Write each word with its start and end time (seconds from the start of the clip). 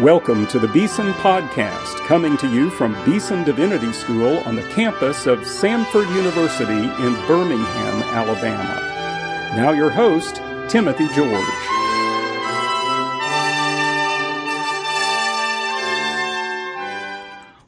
Welcome 0.00 0.46
to 0.46 0.58
the 0.58 0.68
Beeson 0.68 1.12
Podcast, 1.12 1.98
coming 2.06 2.38
to 2.38 2.50
you 2.50 2.70
from 2.70 2.96
Beeson 3.04 3.44
Divinity 3.44 3.92
School 3.92 4.38
on 4.46 4.56
the 4.56 4.62
campus 4.70 5.26
of 5.26 5.40
Samford 5.40 6.08
University 6.16 6.72
in 6.72 7.26
Birmingham, 7.26 8.02
Alabama. 8.04 8.80
Now, 9.54 9.72
your 9.72 9.90
host, 9.90 10.36
Timothy 10.70 11.06
George. 11.08 11.44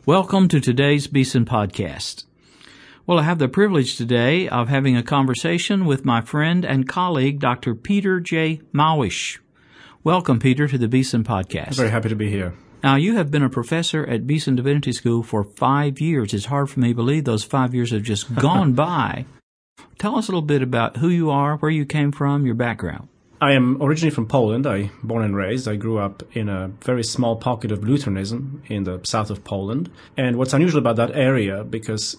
Welcome 0.07 0.49
to 0.49 0.59
today's 0.59 1.09
Beeson 1.09 1.45
Podcast. 1.45 2.25
Well, 3.07 3.19
I 3.19 3.25
have 3.25 3.41
the 3.41 3.49
privilege 3.49 3.99
today 3.99 4.49
of 4.49 4.71
having 4.71 4.97
a 4.97 5.03
conversation 5.03 5.85
with 5.85 6.07
my 6.07 6.23
friend 6.23 6.65
and 6.65 6.89
colleague, 6.89 7.41
Dr. 7.41 7.75
Peter 7.75 8.21
J. 8.21 8.63
Malysz. 8.73 9.39
Welcome, 10.05 10.41
Peter, 10.41 10.67
to 10.67 10.79
the 10.79 10.89
Beeson 10.89 11.23
Podcast. 11.23 11.69
I'm 11.69 11.75
Very 11.75 11.91
happy 11.91 12.09
to 12.09 12.17
be 12.17 12.29
here. 12.29 12.55
Now, 12.83 12.97
you 12.97 13.15
have 13.15 13.31
been 13.31 13.45
a 13.45 13.49
professor 13.49 14.05
at 14.05 14.27
Beeson 14.27 14.57
Divinity 14.57 14.93
School 14.93 15.23
for 15.23 15.45
five 15.45 16.01
years. 16.01 16.35
It's 16.35 16.47
hard 16.47 16.71
for 16.71 16.81
me 16.81 16.89
to 16.89 16.95
believe 16.95 17.25
those 17.25 17.45
five 17.45 17.73
years 17.73 17.93
have 17.93 18.03
just 18.03 18.35
gone 18.35 18.73
by. 18.73 19.27
Tell 19.99 20.17
us 20.17 20.27
a 20.27 20.33
little 20.33 20.43
bit 20.43 20.61
about 20.61 20.97
who 20.97 21.09
you 21.09 21.31
are, 21.31 21.57
where 21.59 21.71
you 21.71 21.87
came 21.87 22.11
from, 22.11 22.45
your 22.45 22.57
background. 22.57 23.07
I 23.41 23.53
am 23.53 23.81
originally 23.81 24.11
from 24.11 24.27
Poland. 24.27 24.67
I 24.67 24.91
born 25.05 25.23
and 25.23 25.37
raised. 25.37 25.69
I 25.69 25.77
grew 25.77 25.99
up 25.99 26.25
in 26.33 26.49
a 26.49 26.73
very 26.81 27.05
small 27.05 27.37
pocket 27.37 27.71
of 27.71 27.85
Lutheranism 27.85 28.65
in 28.67 28.83
the 28.83 29.01
south 29.05 29.31
of 29.31 29.45
Poland. 29.45 29.89
And 30.17 30.37
what's 30.37 30.53
unusual 30.53 30.81
about 30.81 30.97
that 30.97 31.15
area, 31.15 31.63
because 31.63 32.17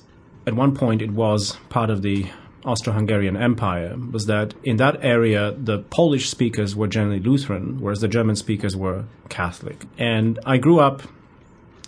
at 0.48 0.54
one 0.54 0.74
point 0.74 1.02
it 1.02 1.12
was 1.12 1.58
part 1.68 1.90
of 1.90 2.02
the 2.02 2.28
Austro-Hungarian 2.66 3.36
Empire 3.36 3.96
was 4.12 4.26
that 4.28 4.54
in 4.64 4.78
that 4.78 5.04
area 5.04 5.52
the 5.52 5.80
Polish 5.80 6.30
speakers 6.30 6.76
were 6.76 6.88
generally 6.88 7.20
Lutheran, 7.20 7.80
whereas 7.82 8.00
the 8.00 8.08
German 8.08 8.36
speakers 8.36 8.76
were 8.76 9.06
Catholic. 9.30 9.86
And 9.98 10.40
I 10.46 10.58
grew 10.58 10.80
up 10.80 11.04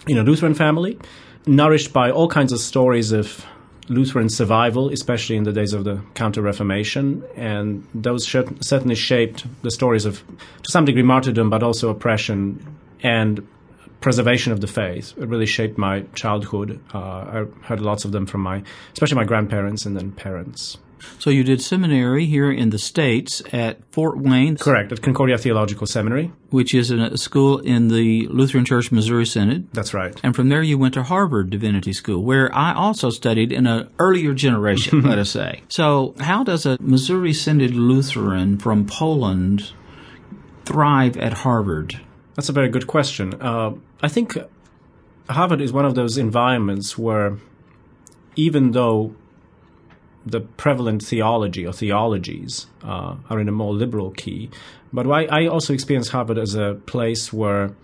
in 0.07 0.17
a 0.17 0.23
Lutheran 0.23 0.53
family, 0.53 0.99
nourished 1.45 1.93
by 1.93 2.11
all 2.11 2.27
kinds 2.27 2.51
of 2.51 2.59
stories 2.59 3.11
of 3.11 3.45
Lutheran 3.87 4.29
survival, 4.29 4.89
especially 4.89 5.35
in 5.35 5.43
the 5.43 5.53
days 5.53 5.73
of 5.73 5.83
the 5.83 6.01
Counter 6.15 6.41
Reformation, 6.41 7.23
and 7.35 7.87
those 7.93 8.27
certainly 8.27 8.95
shaped 8.95 9.45
the 9.61 9.71
stories 9.71 10.05
of, 10.05 10.23
to 10.63 10.71
some 10.71 10.85
degree, 10.85 11.03
martyrdom, 11.03 11.49
but 11.49 11.61
also 11.61 11.89
oppression 11.89 12.65
and 13.03 13.47
preservation 14.05 14.51
of 14.53 14.61
the 14.61 14.67
faith. 14.67 15.15
It 15.17 15.27
really 15.27 15.47
shaped 15.47 15.79
my 15.79 16.01
childhood. 16.13 16.79
Uh, 16.93 16.99
I 16.99 17.45
heard 17.63 17.79
lots 17.79 18.05
of 18.05 18.11
them 18.11 18.27
from 18.27 18.41
my, 18.41 18.61
especially 18.93 19.15
my 19.15 19.23
grandparents 19.23 19.83
and 19.87 19.97
then 19.97 20.11
parents. 20.11 20.77
So 21.17 21.31
you 21.31 21.43
did 21.43 21.59
seminary 21.59 22.27
here 22.27 22.51
in 22.51 22.69
the 22.69 22.77
States 22.77 23.41
at 23.51 23.79
Fort 23.91 24.19
Wayne. 24.19 24.57
Correct, 24.57 24.91
at 24.91 25.01
Concordia 25.01 25.39
Theological 25.39 25.87
Seminary. 25.87 26.31
Which 26.51 26.75
is 26.75 26.91
a 26.91 27.17
school 27.17 27.57
in 27.57 27.87
the 27.87 28.27
Lutheran 28.27 28.63
Church 28.63 28.91
Missouri 28.91 29.25
Synod. 29.25 29.73
That's 29.73 29.95
right. 29.95 30.15
And 30.21 30.35
from 30.35 30.49
there 30.49 30.61
you 30.61 30.77
went 30.77 30.93
to 30.93 31.01
Harvard 31.01 31.49
Divinity 31.49 31.91
School, 31.91 32.21
where 32.21 32.53
I 32.53 32.75
also 32.75 33.09
studied 33.09 33.51
in 33.51 33.65
an 33.65 33.89
earlier 33.97 34.35
generation, 34.35 35.01
let 35.09 35.17
us 35.17 35.31
say. 35.31 35.63
So 35.67 36.13
how 36.19 36.43
does 36.43 36.67
a 36.67 36.77
Missouri 36.79 37.33
Synod 37.33 37.73
Lutheran 37.73 38.59
from 38.59 38.85
Poland 38.85 39.71
thrive 40.63 41.17
at 41.17 41.33
Harvard? 41.33 42.01
That's 42.35 42.49
a 42.49 42.53
very 42.53 42.69
good 42.69 42.85
question. 42.85 43.33
Uh, 43.41 43.71
I 44.01 44.07
think 44.07 44.37
Harvard 45.29 45.61
is 45.61 45.71
one 45.73 45.85
of 45.85 45.95
those 45.95 46.17
environments 46.17 46.97
where, 46.97 47.37
even 48.35 48.71
though 48.71 49.15
the 50.25 50.41
prevalent 50.41 51.03
theology 51.03 51.65
or 51.65 51.73
theologies 51.73 52.67
uh, 52.83 53.15
are 53.29 53.39
in 53.39 53.47
a 53.47 53.51
more 53.51 53.73
liberal 53.73 54.11
key, 54.11 54.49
but 54.91 55.07
I, 55.07 55.25
I, 55.25 55.47
also 55.47 55.73
experience 55.73 56.09
Harvard 56.09 56.37
as 56.37 56.55
a 56.55 56.79
place 56.87 57.31
where 57.31 57.75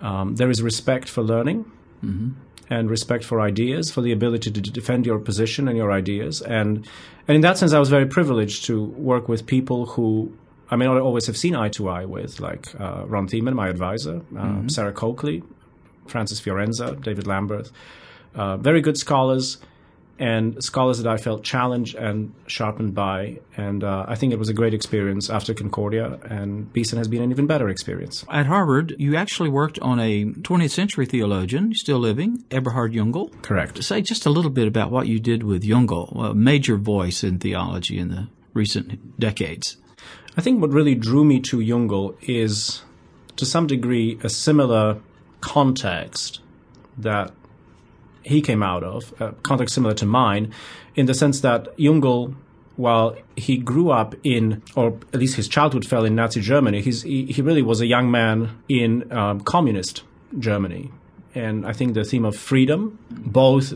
um, 0.00 0.34
there 0.36 0.50
is 0.50 0.62
respect 0.62 1.08
for 1.08 1.22
learning. 1.22 1.70
Mm-hmm. 2.04 2.30
And 2.72 2.88
respect 2.88 3.24
for 3.24 3.40
ideas, 3.40 3.90
for 3.90 4.00
the 4.00 4.12
ability 4.12 4.52
to 4.52 4.60
defend 4.60 5.04
your 5.04 5.18
position 5.18 5.66
and 5.66 5.76
your 5.76 5.90
ideas, 5.90 6.40
and 6.40 6.86
and 7.26 7.34
in 7.34 7.40
that 7.40 7.58
sense, 7.58 7.72
I 7.72 7.80
was 7.80 7.90
very 7.90 8.06
privileged 8.06 8.64
to 8.66 8.84
work 8.84 9.28
with 9.28 9.44
people 9.44 9.86
who 9.86 10.32
I 10.70 10.76
may 10.76 10.86
not 10.86 10.98
always 10.98 11.26
have 11.26 11.36
seen 11.36 11.56
eye 11.56 11.68
to 11.70 11.88
eye 11.88 12.04
with, 12.04 12.40
like 12.40 12.68
uh, 12.80 13.04
Ron 13.06 13.26
Thiemann, 13.26 13.54
my 13.54 13.68
advisor, 13.68 14.16
uh, 14.16 14.20
mm-hmm. 14.20 14.68
Sarah 14.68 14.92
Coakley, 14.92 15.42
Francis 16.06 16.40
Fiorenza, 16.40 17.00
David 17.02 17.24
Lamberth, 17.24 17.72
uh, 18.34 18.56
very 18.56 18.80
good 18.80 18.96
scholars 18.96 19.58
and 20.20 20.62
scholars 20.62 20.98
that 20.98 21.10
I 21.10 21.16
felt 21.16 21.42
challenged 21.42 21.94
and 21.94 22.34
sharpened 22.46 22.94
by. 22.94 23.40
And 23.56 23.82
uh, 23.82 24.04
I 24.06 24.14
think 24.16 24.34
it 24.34 24.38
was 24.38 24.50
a 24.50 24.54
great 24.54 24.74
experience 24.74 25.30
after 25.30 25.54
Concordia, 25.54 26.20
and 26.24 26.70
Beeson 26.74 26.98
has 26.98 27.08
been 27.08 27.22
an 27.22 27.30
even 27.30 27.46
better 27.46 27.70
experience. 27.70 28.24
At 28.28 28.44
Harvard, 28.44 28.94
you 28.98 29.16
actually 29.16 29.48
worked 29.48 29.78
on 29.78 29.98
a 29.98 30.26
20th 30.26 30.70
century 30.70 31.06
theologian, 31.06 31.74
still 31.74 31.98
living, 31.98 32.44
Eberhard 32.50 32.92
Jungel. 32.92 33.30
Correct. 33.40 33.82
Say 33.82 34.02
just 34.02 34.26
a 34.26 34.30
little 34.30 34.50
bit 34.50 34.68
about 34.68 34.90
what 34.90 35.06
you 35.06 35.18
did 35.18 35.42
with 35.42 35.64
Jungel, 35.64 36.14
a 36.30 36.34
major 36.34 36.76
voice 36.76 37.24
in 37.24 37.38
theology 37.38 37.98
in 37.98 38.08
the 38.08 38.28
recent 38.52 39.18
decades. 39.18 39.78
I 40.40 40.42
think 40.42 40.62
what 40.62 40.70
really 40.70 40.94
drew 40.94 41.22
me 41.22 41.38
to 41.40 41.58
Jungel 41.58 42.16
is, 42.22 42.80
to 43.36 43.44
some 43.44 43.66
degree, 43.66 44.18
a 44.24 44.30
similar 44.30 44.98
context 45.42 46.40
that 46.96 47.30
he 48.22 48.40
came 48.40 48.62
out 48.62 48.82
of, 48.82 49.12
a 49.20 49.32
context 49.42 49.74
similar 49.74 49.92
to 49.96 50.06
mine, 50.06 50.50
in 50.94 51.04
the 51.04 51.12
sense 51.12 51.42
that 51.42 51.76
Jungel, 51.76 52.34
while 52.76 53.18
he 53.36 53.58
grew 53.58 53.90
up 53.90 54.14
in, 54.24 54.62
or 54.74 54.98
at 55.12 55.20
least 55.20 55.36
his 55.36 55.46
childhood 55.46 55.86
fell 55.86 56.06
in 56.06 56.14
Nazi 56.14 56.40
Germany, 56.40 56.80
he, 56.80 57.26
he 57.26 57.42
really 57.42 57.60
was 57.60 57.82
a 57.82 57.86
young 57.86 58.10
man 58.10 58.62
in 58.66 59.12
um, 59.12 59.42
communist 59.42 60.04
Germany. 60.38 60.90
And 61.34 61.66
I 61.66 61.74
think 61.74 61.92
the 61.92 62.02
theme 62.02 62.24
of 62.24 62.34
freedom, 62.34 62.98
both 63.10 63.74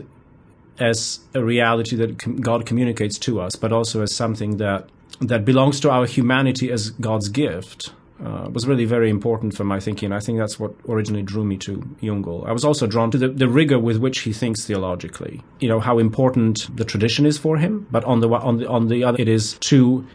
as 0.80 1.20
a 1.34 1.44
reality 1.44 1.94
that 1.96 2.40
God 2.40 2.64
communicates 2.64 3.18
to 3.18 3.38
us, 3.42 3.54
but 3.54 3.70
also 3.70 4.00
as 4.00 4.14
something 4.14 4.56
that 4.56 4.88
that 5.20 5.44
belongs 5.44 5.80
to 5.80 5.90
our 5.90 6.06
humanity 6.06 6.70
as 6.70 6.90
God's 6.90 7.28
gift 7.28 7.92
uh, 8.24 8.48
was 8.52 8.66
really 8.66 8.84
very 8.84 9.10
important 9.10 9.56
for 9.56 9.64
my 9.64 9.80
thinking. 9.80 10.12
I 10.12 10.20
think 10.20 10.38
that's 10.38 10.58
what 10.58 10.72
originally 10.88 11.22
drew 11.22 11.44
me 11.44 11.56
to 11.58 11.78
Jungel. 12.00 12.46
I 12.48 12.52
was 12.52 12.64
also 12.64 12.86
drawn 12.86 13.10
to 13.10 13.18
the, 13.18 13.28
the, 13.28 13.48
rigor 13.48 13.78
with 13.78 13.98
which 13.98 14.20
he 14.20 14.32
thinks 14.32 14.64
theologically. 14.64 15.42
You 15.60 15.68
know 15.68 15.80
how 15.80 15.98
important 15.98 16.74
the 16.76 16.84
tradition 16.84 17.26
is 17.26 17.38
for 17.38 17.56
him, 17.58 17.86
but 17.90 18.04
on 18.04 18.20
the 18.20 18.28
on 18.28 18.58
the 18.58 18.68
on 18.68 18.88
the 18.88 19.04
other, 19.04 19.20
it 19.20 19.28
is 19.28 19.54
to 19.70 20.06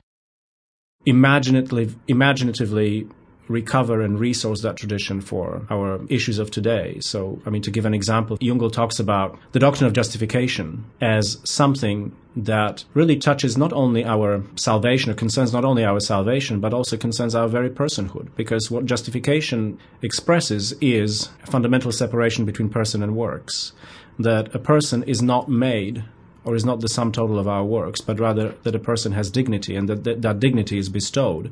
imaginatively 1.05 1.93
imaginatively 2.07 3.07
recover 3.49 4.01
and 4.01 4.19
resource 4.19 4.61
that 4.61 4.77
tradition 4.77 5.19
for 5.19 5.65
our 5.69 5.99
issues 6.07 6.37
of 6.37 6.51
today. 6.51 6.99
So, 7.01 7.41
I 7.45 7.49
mean, 7.49 7.63
to 7.63 7.71
give 7.71 7.85
an 7.85 7.93
example, 7.93 8.37
Jungel 8.37 8.71
talks 8.71 8.99
about 8.99 9.37
the 9.51 9.59
doctrine 9.59 9.87
of 9.87 9.93
justification 9.93 10.85
as 11.01 11.39
something 11.43 12.15
that 12.35 12.85
really 12.93 13.17
touches 13.17 13.57
not 13.57 13.73
only 13.73 14.05
our 14.05 14.43
salvation 14.55 15.11
or 15.11 15.15
concerns 15.15 15.51
not 15.51 15.65
only 15.65 15.83
our 15.83 15.99
salvation, 15.99 16.59
but 16.59 16.73
also 16.73 16.95
concerns 16.95 17.33
our 17.33 17.47
very 17.47 17.69
personhood. 17.69 18.29
Because 18.35 18.69
what 18.69 18.85
justification 18.85 19.79
expresses 20.03 20.73
is 20.79 21.29
a 21.43 21.47
fundamental 21.47 21.91
separation 21.91 22.45
between 22.45 22.69
person 22.69 23.01
and 23.01 23.15
works. 23.15 23.73
That 24.19 24.53
a 24.53 24.59
person 24.59 25.03
is 25.03 25.21
not 25.21 25.49
made 25.49 26.03
or 26.43 26.55
is 26.55 26.65
not 26.65 26.81
the 26.81 26.87
sum 26.87 27.11
total 27.11 27.39
of 27.39 27.47
our 27.47 27.65
works, 27.65 27.99
but 27.99 28.19
rather 28.19 28.53
that 28.63 28.75
a 28.75 28.79
person 28.79 29.11
has 29.13 29.31
dignity 29.31 29.75
and 29.75 29.89
that 29.89 30.03
that, 30.03 30.21
that 30.21 30.39
dignity 30.39 30.77
is 30.77 30.87
bestowed 30.87 31.51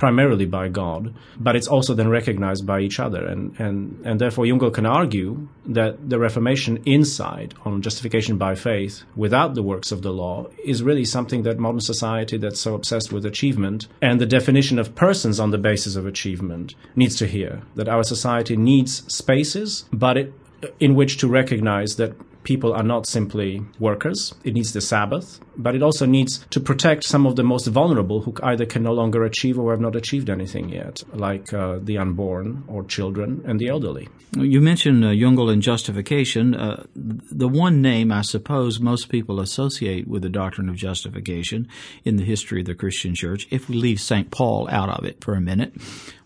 primarily 0.00 0.46
by 0.46 0.66
God, 0.66 1.14
but 1.38 1.54
it's 1.54 1.68
also 1.68 1.92
then 1.94 2.08
recognized 2.08 2.66
by 2.66 2.80
each 2.80 2.98
other. 2.98 3.26
And, 3.26 3.54
and, 3.60 4.00
and 4.02 4.18
therefore, 4.18 4.46
Jungel 4.46 4.72
can 4.72 4.86
argue 4.86 5.46
that 5.66 6.08
the 6.08 6.18
Reformation 6.18 6.78
insight 6.86 7.52
on 7.66 7.82
justification 7.82 8.38
by 8.38 8.54
faith 8.54 9.04
without 9.14 9.54
the 9.54 9.62
works 9.62 9.92
of 9.92 10.00
the 10.00 10.10
law 10.10 10.46
is 10.64 10.82
really 10.82 11.04
something 11.04 11.42
that 11.42 11.58
modern 11.58 11.80
society 11.80 12.38
that's 12.38 12.58
so 12.58 12.74
obsessed 12.74 13.12
with 13.12 13.26
achievement 13.26 13.88
and 14.00 14.18
the 14.18 14.26
definition 14.38 14.78
of 14.78 14.94
persons 14.94 15.38
on 15.38 15.50
the 15.50 15.58
basis 15.58 15.96
of 15.96 16.06
achievement 16.06 16.74
needs 16.96 17.14
to 17.16 17.26
hear. 17.26 17.60
That 17.74 17.88
our 17.88 18.02
society 18.02 18.56
needs 18.56 19.02
spaces, 19.14 19.84
but 19.92 20.16
it, 20.16 20.32
in 20.78 20.94
which 20.94 21.18
to 21.18 21.28
recognize 21.28 21.96
that 21.96 22.14
people 22.42 22.72
are 22.72 22.82
not 22.82 23.06
simply 23.06 23.62
workers. 23.78 24.34
It 24.44 24.54
needs 24.54 24.72
the 24.72 24.80
Sabbath, 24.80 25.40
but 25.56 25.74
it 25.74 25.82
also 25.82 26.06
needs 26.06 26.46
to 26.50 26.60
protect 26.60 27.04
some 27.04 27.26
of 27.26 27.36
the 27.36 27.42
most 27.42 27.66
vulnerable 27.66 28.22
who 28.22 28.34
either 28.42 28.66
can 28.66 28.82
no 28.82 28.92
longer 28.92 29.24
achieve 29.24 29.58
or 29.58 29.70
have 29.72 29.80
not 29.80 29.96
achieved 29.96 30.30
anything 30.30 30.68
yet, 30.70 31.02
like 31.12 31.52
uh, 31.52 31.78
the 31.82 31.98
unborn 31.98 32.64
or 32.66 32.84
children 32.84 33.42
and 33.46 33.58
the 33.60 33.68
elderly. 33.68 34.08
You 34.36 34.60
mentioned 34.60 35.04
uh, 35.04 35.10
and 35.10 35.62
justification. 35.62 36.54
Uh, 36.54 36.84
the 36.94 37.48
one 37.48 37.82
name 37.82 38.12
I 38.12 38.22
suppose 38.22 38.80
most 38.80 39.08
people 39.08 39.40
associate 39.40 40.06
with 40.06 40.22
the 40.22 40.28
doctrine 40.28 40.68
of 40.68 40.76
justification 40.76 41.68
in 42.04 42.16
the 42.16 42.24
history 42.24 42.60
of 42.60 42.66
the 42.66 42.74
Christian 42.74 43.14
church, 43.14 43.46
if 43.50 43.68
we 43.68 43.76
leave 43.76 44.00
St. 44.00 44.30
Paul 44.30 44.68
out 44.70 44.88
of 44.88 45.04
it 45.04 45.22
for 45.22 45.34
a 45.34 45.40
minute, 45.40 45.74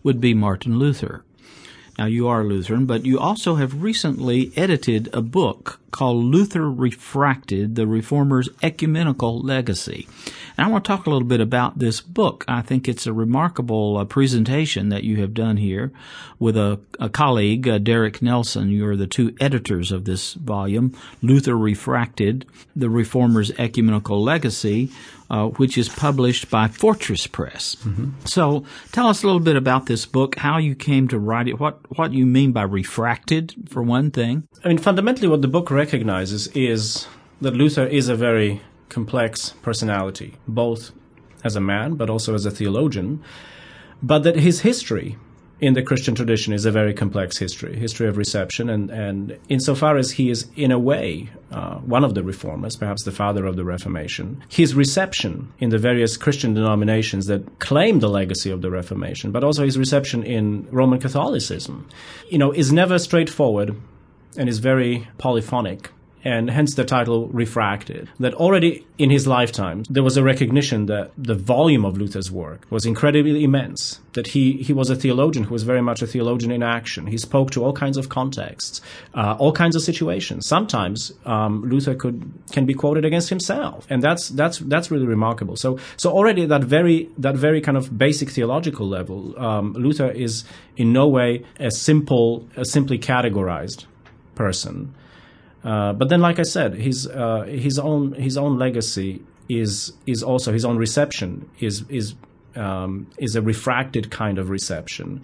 would 0.03 0.21
be 0.21 0.33
Martin 0.33 0.77
Luther. 0.77 1.23
Now, 1.97 2.07
you 2.07 2.27
are 2.27 2.43
Lutheran, 2.43 2.85
but 2.85 3.05
you 3.05 3.19
also 3.19 3.55
have 3.55 3.81
recently 3.81 4.51
edited 4.57 5.09
a 5.13 5.21
book 5.21 5.79
called 5.95 6.25
Luther 6.25 6.69
Refracted, 6.69 7.75
the 7.75 7.87
Reformer's 7.87 8.49
Ecumenical 8.61 9.39
Legacy. 9.39 10.05
And 10.57 10.67
I 10.67 10.69
want 10.69 10.83
to 10.83 10.87
talk 10.89 11.05
a 11.05 11.09
little 11.09 11.25
bit 11.25 11.39
about 11.39 11.79
this 11.79 12.01
book. 12.01 12.43
I 12.49 12.61
think 12.61 12.89
it's 12.89 13.07
a 13.07 13.13
remarkable 13.13 13.97
uh, 13.97 14.03
presentation 14.03 14.89
that 14.89 15.05
you 15.05 15.21
have 15.21 15.33
done 15.33 15.55
here 15.55 15.93
with 16.37 16.57
a, 16.57 16.81
a 16.99 17.07
colleague, 17.07 17.65
uh, 17.65 17.77
Derek 17.77 18.21
Nelson. 18.21 18.71
You're 18.71 18.97
the 18.97 19.07
two 19.07 19.37
editors 19.39 19.93
of 19.93 20.03
this 20.03 20.33
volume, 20.33 20.93
Luther 21.21 21.57
Refracted, 21.57 22.45
the 22.75 22.89
Reformer's 22.89 23.51
Ecumenical 23.51 24.21
Legacy, 24.21 24.91
uh, 25.29 25.47
which 25.47 25.77
is 25.77 25.89
published 25.89 26.49
by 26.49 26.67
Fortress 26.67 27.25
Press. 27.25 27.75
Mm-hmm. 27.75 28.11
So, 28.25 28.63
tell 28.91 29.07
us 29.07 29.23
a 29.23 29.25
little 29.25 29.39
bit 29.41 29.55
about 29.55 29.87
this 29.87 30.05
book, 30.05 30.37
how 30.37 30.57
you 30.57 30.75
came 30.75 31.07
to 31.07 31.17
write 31.17 31.47
it, 31.47 31.59
what 31.59 31.79
what 31.97 32.13
you 32.13 32.25
mean 32.25 32.51
by 32.51 32.63
refracted, 32.63 33.53
for 33.67 33.81
one 33.81 34.11
thing. 34.11 34.47
I 34.63 34.67
mean, 34.67 34.77
fundamentally, 34.77 35.27
what 35.27 35.41
the 35.41 35.47
book 35.47 35.71
recognizes 35.85 36.47
is 36.55 37.07
that 37.41 37.53
Luther 37.53 37.85
is 37.85 38.09
a 38.09 38.15
very 38.15 38.61
complex 38.89 39.53
personality, 39.61 40.33
both 40.47 40.91
as 41.43 41.55
a 41.55 41.61
man 41.61 41.93
but 41.93 42.09
also 42.09 42.33
as 42.33 42.45
a 42.45 42.51
theologian, 42.51 43.21
but 44.01 44.23
that 44.23 44.35
his 44.35 44.61
history 44.61 45.15
in 45.61 45.73
the 45.73 45.83
Christian 45.83 46.15
tradition 46.15 46.53
is 46.53 46.65
a 46.65 46.71
very 46.71 46.93
complex 46.93 47.37
history, 47.37 47.77
history 47.77 48.07
of 48.07 48.17
reception, 48.17 48.69
and, 48.69 48.89
and 48.89 49.37
insofar 49.47 49.95
as 49.95 50.09
he 50.11 50.29
is, 50.29 50.47
in 50.55 50.71
a 50.71 50.79
way, 50.79 51.29
uh, 51.51 51.75
one 51.95 52.03
of 52.03 52.13
the 52.15 52.23
reformers, 52.23 52.75
perhaps 52.75 53.03
the 53.03 53.11
father 53.11 53.45
of 53.45 53.55
the 53.55 53.63
Reformation, 53.63 54.43
his 54.49 54.73
reception 54.75 55.53
in 55.59 55.69
the 55.69 55.77
various 55.77 56.17
Christian 56.17 56.53
denominations 56.55 57.27
that 57.27 57.59
claim 57.59 57.99
the 57.99 58.09
legacy 58.09 58.51
of 58.51 58.61
the 58.61 58.71
Reformation, 58.71 59.31
but 59.31 59.43
also 59.43 59.63
his 59.63 59.77
reception 59.77 60.23
in 60.23 60.67
Roman 60.71 60.99
Catholicism, 60.99 61.87
you 62.29 62.37
know, 62.37 62.51
is 62.51 62.73
never 62.73 62.97
straightforward 62.99 63.75
and 64.37 64.49
is 64.49 64.59
very 64.59 65.07
polyphonic 65.17 65.89
and 66.25 66.49
hence 66.49 66.73
the 66.73 66.83
title 66.83 67.27
Refracted. 67.27 68.09
That 68.19 68.33
already 68.33 68.85
in 68.97 69.11
his 69.11 69.27
lifetime, 69.27 69.83
there 69.89 70.01
was 70.01 70.17
a 70.17 70.23
recognition 70.23 70.87
that 70.87 71.11
the 71.15 71.35
volume 71.35 71.85
of 71.85 71.97
Luther's 71.97 72.31
work 72.31 72.65
was 72.71 72.85
incredibly 72.85 73.43
immense, 73.43 73.99
that 74.13 74.27
he, 74.27 74.53
he 74.53 74.73
was 74.73 74.89
a 74.89 74.95
theologian 74.95 75.45
who 75.45 75.53
was 75.53 75.63
very 75.63 75.81
much 75.81 76.01
a 76.01 76.07
theologian 76.07 76.51
in 76.51 76.63
action. 76.63 77.05
He 77.05 77.19
spoke 77.19 77.51
to 77.51 77.63
all 77.63 77.73
kinds 77.73 77.95
of 77.95 78.09
contexts, 78.09 78.81
uh, 79.13 79.35
all 79.37 79.51
kinds 79.51 79.75
of 79.75 79.83
situations. 79.83 80.47
Sometimes 80.47 81.13
um, 81.25 81.61
Luther 81.61 81.93
could 81.93 82.33
can 82.51 82.65
be 82.65 82.73
quoted 82.73 83.05
against 83.05 83.29
himself, 83.29 83.85
and 83.89 84.01
that's 84.01 84.29
that's 84.29 84.57
that's 84.59 84.89
really 84.89 85.05
remarkable. 85.05 85.55
So 85.55 85.77
so 85.95 86.11
already 86.11 86.47
that 86.47 86.63
very 86.63 87.09
that 87.19 87.35
very 87.35 87.61
kind 87.61 87.77
of 87.77 87.95
basic 87.95 88.31
theological 88.31 88.87
level, 88.87 89.39
um, 89.39 89.73
Luther 89.73 90.09
is 90.09 90.43
in 90.75 90.91
no 90.91 91.07
way 91.07 91.45
a 91.59 91.69
simple, 91.69 92.47
a 92.57 92.65
simply 92.65 92.97
categorized 92.97 93.85
person. 94.35 94.93
Uh, 95.63 95.93
but 95.93 96.09
then, 96.09 96.21
like 96.21 96.39
I 96.39 96.43
said, 96.43 96.75
his 96.75 97.07
uh, 97.07 97.43
his 97.43 97.79
own 97.79 98.13
his 98.13 98.37
own 98.37 98.59
legacy 98.59 99.23
is 99.49 99.93
is 100.05 100.23
also 100.23 100.51
his 100.51 100.65
own 100.65 100.77
reception 100.77 101.49
is 101.59 101.83
is 101.89 102.15
um, 102.55 103.07
is 103.17 103.35
a 103.35 103.41
refracted 103.41 104.11
kind 104.11 104.37
of 104.37 104.49
reception. 104.49 105.21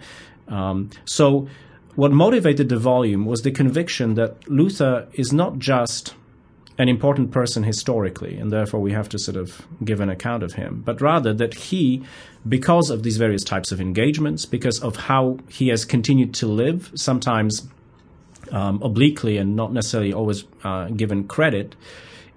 Um, 0.48 0.90
so, 1.04 1.48
what 1.94 2.12
motivated 2.12 2.68
the 2.68 2.78
volume 2.78 3.24
was 3.24 3.42
the 3.42 3.50
conviction 3.50 4.14
that 4.14 4.48
Luther 4.48 5.08
is 5.12 5.32
not 5.32 5.58
just 5.58 6.14
an 6.78 6.88
important 6.88 7.30
person 7.30 7.62
historically, 7.62 8.36
and 8.36 8.50
therefore 8.50 8.80
we 8.80 8.92
have 8.92 9.08
to 9.10 9.18
sort 9.18 9.36
of 9.36 9.66
give 9.84 10.00
an 10.00 10.08
account 10.08 10.42
of 10.42 10.54
him, 10.54 10.82
but 10.84 11.00
rather 11.00 11.32
that 11.34 11.54
he, 11.54 12.02
because 12.48 12.90
of 12.90 13.02
these 13.02 13.18
various 13.18 13.44
types 13.44 13.72
of 13.72 13.80
engagements, 13.80 14.46
because 14.46 14.80
of 14.80 14.96
how 14.96 15.38
he 15.48 15.68
has 15.68 15.84
continued 15.84 16.32
to 16.34 16.46
live, 16.46 16.90
sometimes 16.94 17.68
um, 18.52 18.80
obliquely 18.82 19.38
and 19.38 19.56
not 19.56 19.72
necessarily 19.72 20.12
always 20.12 20.44
uh, 20.62 20.88
given 20.88 21.24
credit 21.24 21.74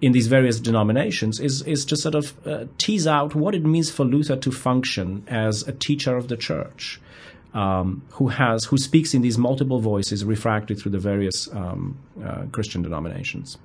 in 0.01 0.11
these 0.11 0.27
various 0.27 0.59
denominations 0.59 1.39
is 1.39 1.61
is 1.63 1.85
to 1.85 1.95
sort 1.95 2.15
of 2.15 2.33
uh, 2.47 2.65
tease 2.77 3.07
out 3.07 3.35
what 3.35 3.55
it 3.55 3.63
means 3.63 3.89
for 3.89 4.05
Luther 4.05 4.35
to 4.35 4.51
function 4.51 5.23
as 5.27 5.67
a 5.67 5.71
teacher 5.71 6.17
of 6.17 6.27
the 6.27 6.37
church. 6.37 6.99
Um, 7.53 8.01
who 8.09 8.27
has 8.27 8.65
who 8.65 8.77
speaks 8.77 9.13
in 9.13 9.21
these 9.21 9.37
multiple 9.37 9.79
voices 9.79 10.25
refracted 10.25 10.77
through 10.77 10.91
the 10.91 10.99
various 10.99 11.47
um, 11.53 11.97
uh, 12.21 12.43
Christian 12.51 12.81
denominations. 12.81 13.57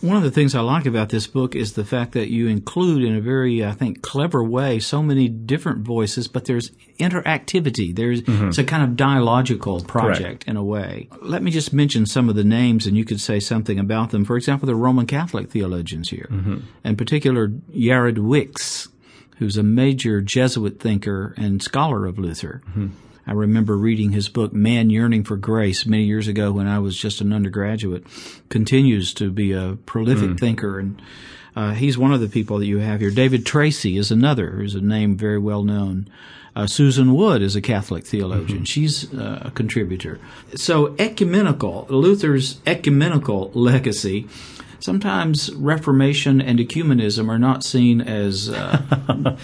One 0.00 0.16
of 0.16 0.22
the 0.22 0.30
things 0.30 0.54
I 0.54 0.60
like 0.60 0.86
about 0.86 1.08
this 1.08 1.26
book 1.26 1.54
is 1.54 1.72
the 1.72 1.84
fact 1.84 2.12
that 2.12 2.30
you 2.30 2.46
include 2.46 3.02
in 3.02 3.16
a 3.16 3.20
very, 3.20 3.64
I 3.64 3.72
think, 3.72 4.02
clever 4.02 4.44
way 4.44 4.78
so 4.78 5.02
many 5.02 5.28
different 5.28 5.80
voices, 5.80 6.28
but 6.28 6.44
there's 6.44 6.70
interactivity. 6.98 7.94
There's 7.94 8.22
mm-hmm. 8.22 8.48
it's 8.48 8.58
a 8.58 8.64
kind 8.64 8.82
of 8.82 8.96
dialogical 8.96 9.80
project 9.80 10.44
Correct. 10.44 10.48
in 10.48 10.56
a 10.56 10.64
way. 10.64 11.08
Let 11.22 11.42
me 11.42 11.50
just 11.50 11.72
mention 11.72 12.06
some 12.06 12.28
of 12.28 12.34
the 12.34 12.44
names, 12.44 12.86
and 12.86 12.96
you 12.96 13.04
could 13.04 13.20
say 13.20 13.40
something 13.40 13.78
about 13.78 14.10
them. 14.10 14.24
For 14.24 14.36
example, 14.36 14.66
the 14.66 14.74
Roman 14.74 15.06
Catholic 15.06 15.50
theologians 15.50 16.10
here, 16.10 16.28
mm-hmm. 16.30 16.58
in 16.84 16.96
particular, 16.96 17.52
Jared 17.74 18.18
Wicks, 18.18 18.88
who's 19.38 19.56
a 19.56 19.62
major 19.62 20.20
Jesuit 20.20 20.80
thinker 20.80 21.34
and 21.36 21.62
scholar 21.62 22.06
of 22.06 22.18
Luther. 22.18 22.62
Mm-hmm. 22.70 22.88
I 23.26 23.32
remember 23.32 23.76
reading 23.76 24.12
his 24.12 24.28
book, 24.28 24.52
Man 24.52 24.90
Yearning 24.90 25.24
for 25.24 25.36
Grace, 25.36 25.86
many 25.86 26.04
years 26.04 26.28
ago 26.28 26.52
when 26.52 26.66
I 26.66 26.78
was 26.78 26.96
just 26.96 27.20
an 27.20 27.32
undergraduate. 27.32 28.04
Continues 28.48 29.14
to 29.14 29.30
be 29.30 29.52
a 29.52 29.78
prolific 29.86 30.30
mm. 30.30 30.40
thinker, 30.40 30.78
and 30.78 31.00
uh, 31.56 31.72
he's 31.72 31.96
one 31.96 32.12
of 32.12 32.20
the 32.20 32.28
people 32.28 32.58
that 32.58 32.66
you 32.66 32.78
have 32.78 33.00
here. 33.00 33.10
David 33.10 33.46
Tracy 33.46 33.96
is 33.96 34.10
another, 34.10 34.50
who's 34.50 34.74
a 34.74 34.80
name 34.80 35.16
very 35.16 35.38
well 35.38 35.62
known. 35.62 36.08
Uh, 36.56 36.66
Susan 36.66 37.14
Wood 37.14 37.42
is 37.42 37.56
a 37.56 37.60
Catholic 37.60 38.06
theologian. 38.06 38.58
Mm-hmm. 38.58 38.64
She's 38.64 39.12
uh, 39.12 39.42
a 39.46 39.50
contributor. 39.50 40.20
So, 40.54 40.94
ecumenical, 40.98 41.86
Luther's 41.88 42.60
ecumenical 42.64 43.50
legacy 43.54 44.28
sometimes 44.84 45.50
Reformation 45.54 46.42
and 46.42 46.58
ecumenism 46.58 47.30
are 47.30 47.38
not 47.38 47.64
seen 47.64 48.02
as 48.02 48.50
uh, 48.50 48.82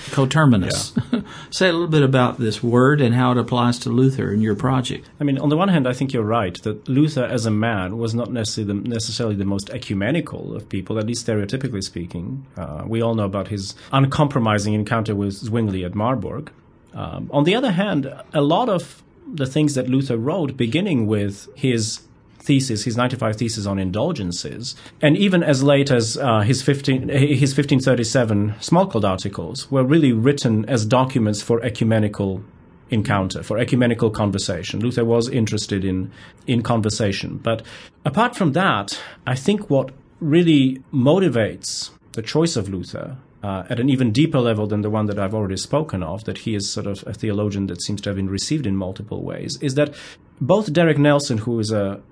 coterminous. 0.11 0.93
Yeah. 1.11 1.23
Say 1.51 1.71
a 1.71 1.73
little 1.73 1.89
bit 1.89 2.03
about 2.03 2.39
this 2.39 2.63
word 2.63 3.01
and 3.01 3.15
how 3.15 3.33
it 3.33 3.39
applies 3.39 3.79
to 3.81 3.89
Luther 3.89 4.31
and 4.35 4.43
your 4.43 4.55
project. 4.55 5.09
I 5.19 5.25
mean, 5.25 5.39
on 5.39 5.49
the 5.49 5.57
one 5.57 5.71
hand, 5.71 5.89
I 5.89 5.95
think 5.95 6.13
you're 6.13 6.23
right 6.23 6.63
that 6.63 6.87
Luther 6.91 7.25
as 7.25 7.47
a 7.47 7.51
man 7.51 7.97
was 7.97 8.15
not 8.15 8.31
necessarily 8.31 8.81
the, 8.81 8.89
necessarily 8.89 9.35
the 9.35 9.47
most 9.47 9.71
ecumenical 9.71 10.55
of 10.55 10.69
people, 10.69 10.99
at 10.99 11.07
least 11.07 11.27
stereotypically 11.27 11.83
speaking. 11.83 12.47
Uh, 12.59 12.85
we 12.87 13.01
all 13.01 13.15
know 13.15 13.25
about 13.25 13.49
his 13.49 13.75
uncompromising 13.93 14.75
encounter 14.75 15.15
with 15.15 15.33
Zwingli 15.33 15.87
at 15.87 15.95
Marburg. 15.95 16.53
Um, 16.93 17.31
on 17.33 17.45
the 17.45 17.55
other 17.55 17.71
hand, 17.73 18.13
a 18.35 18.43
lot 18.43 18.69
of 18.69 19.03
the 19.27 19.47
things 19.47 19.75
that 19.75 19.89
Luther 19.89 20.19
wrote, 20.19 20.59
beginning 20.59 21.07
with 21.07 21.49
his 21.57 22.01
thesis, 22.41 22.85
his 22.85 22.97
95 22.97 23.37
thesis 23.37 23.67
on 23.67 23.79
indulgences, 23.79 24.75
and 25.01 25.17
even 25.17 25.43
as 25.43 25.63
late 25.63 25.91
as 25.91 26.17
uh, 26.17 26.41
his, 26.41 26.63
15, 26.63 27.09
his 27.09 27.57
1537 27.57 28.55
Smalcald 28.61 29.05
articles 29.05 29.71
were 29.71 29.85
really 29.85 30.13
written 30.13 30.65
as 30.69 30.85
documents 30.87 31.43
for 31.43 31.63
ecumenical 31.63 32.43
encounter, 32.91 33.43
for 33.43 33.59
ecumenical 33.59 34.11
conversation. 34.11 34.81
Luther 34.81 35.05
was 35.05 35.29
interested 35.29 35.85
in, 35.85 36.11
in 36.47 36.63
conversation. 36.63 37.39
But 37.39 37.63
apart 38.05 38.35
from 38.35 38.53
that, 38.53 39.01
I 39.27 39.35
think 39.35 39.71
what 39.71 39.93
really 40.21 40.83
motivates 40.93 41.91
the 42.13 42.23
choice 42.23 42.57
of 42.57 42.69
Luther 42.69 43.17
uh, 43.43 43.65
at 43.71 43.81
an 43.81 43.89
even 43.89 44.13
deeper 44.13 44.41
level 44.41 44.67
than 44.67 44.83
the 44.83 44.91
one 44.91 45.07
that 45.07 45.19
I've 45.19 45.35
already 45.35 45.57
spoken 45.57 46.03
of, 46.03 46.25
that 46.25 46.39
he 46.39 46.55
is 46.55 46.71
sort 46.71 46.87
of 46.87 47.05
a 47.07 47.15
theologian 47.15 47.67
that 47.69 47.81
seems 47.81 48.01
to 48.03 48.11
have 48.11 48.17
been 48.17 48.29
received 48.29 48.67
in 48.67 48.77
multiple 48.77 49.23
ways, 49.23 49.57
is 49.63 49.77
that 49.77 49.95
both 50.41 50.73
Derek 50.73 50.99
Nelson, 50.99 51.39
who 51.39 51.59
is 51.59 51.71
a 51.71 52.03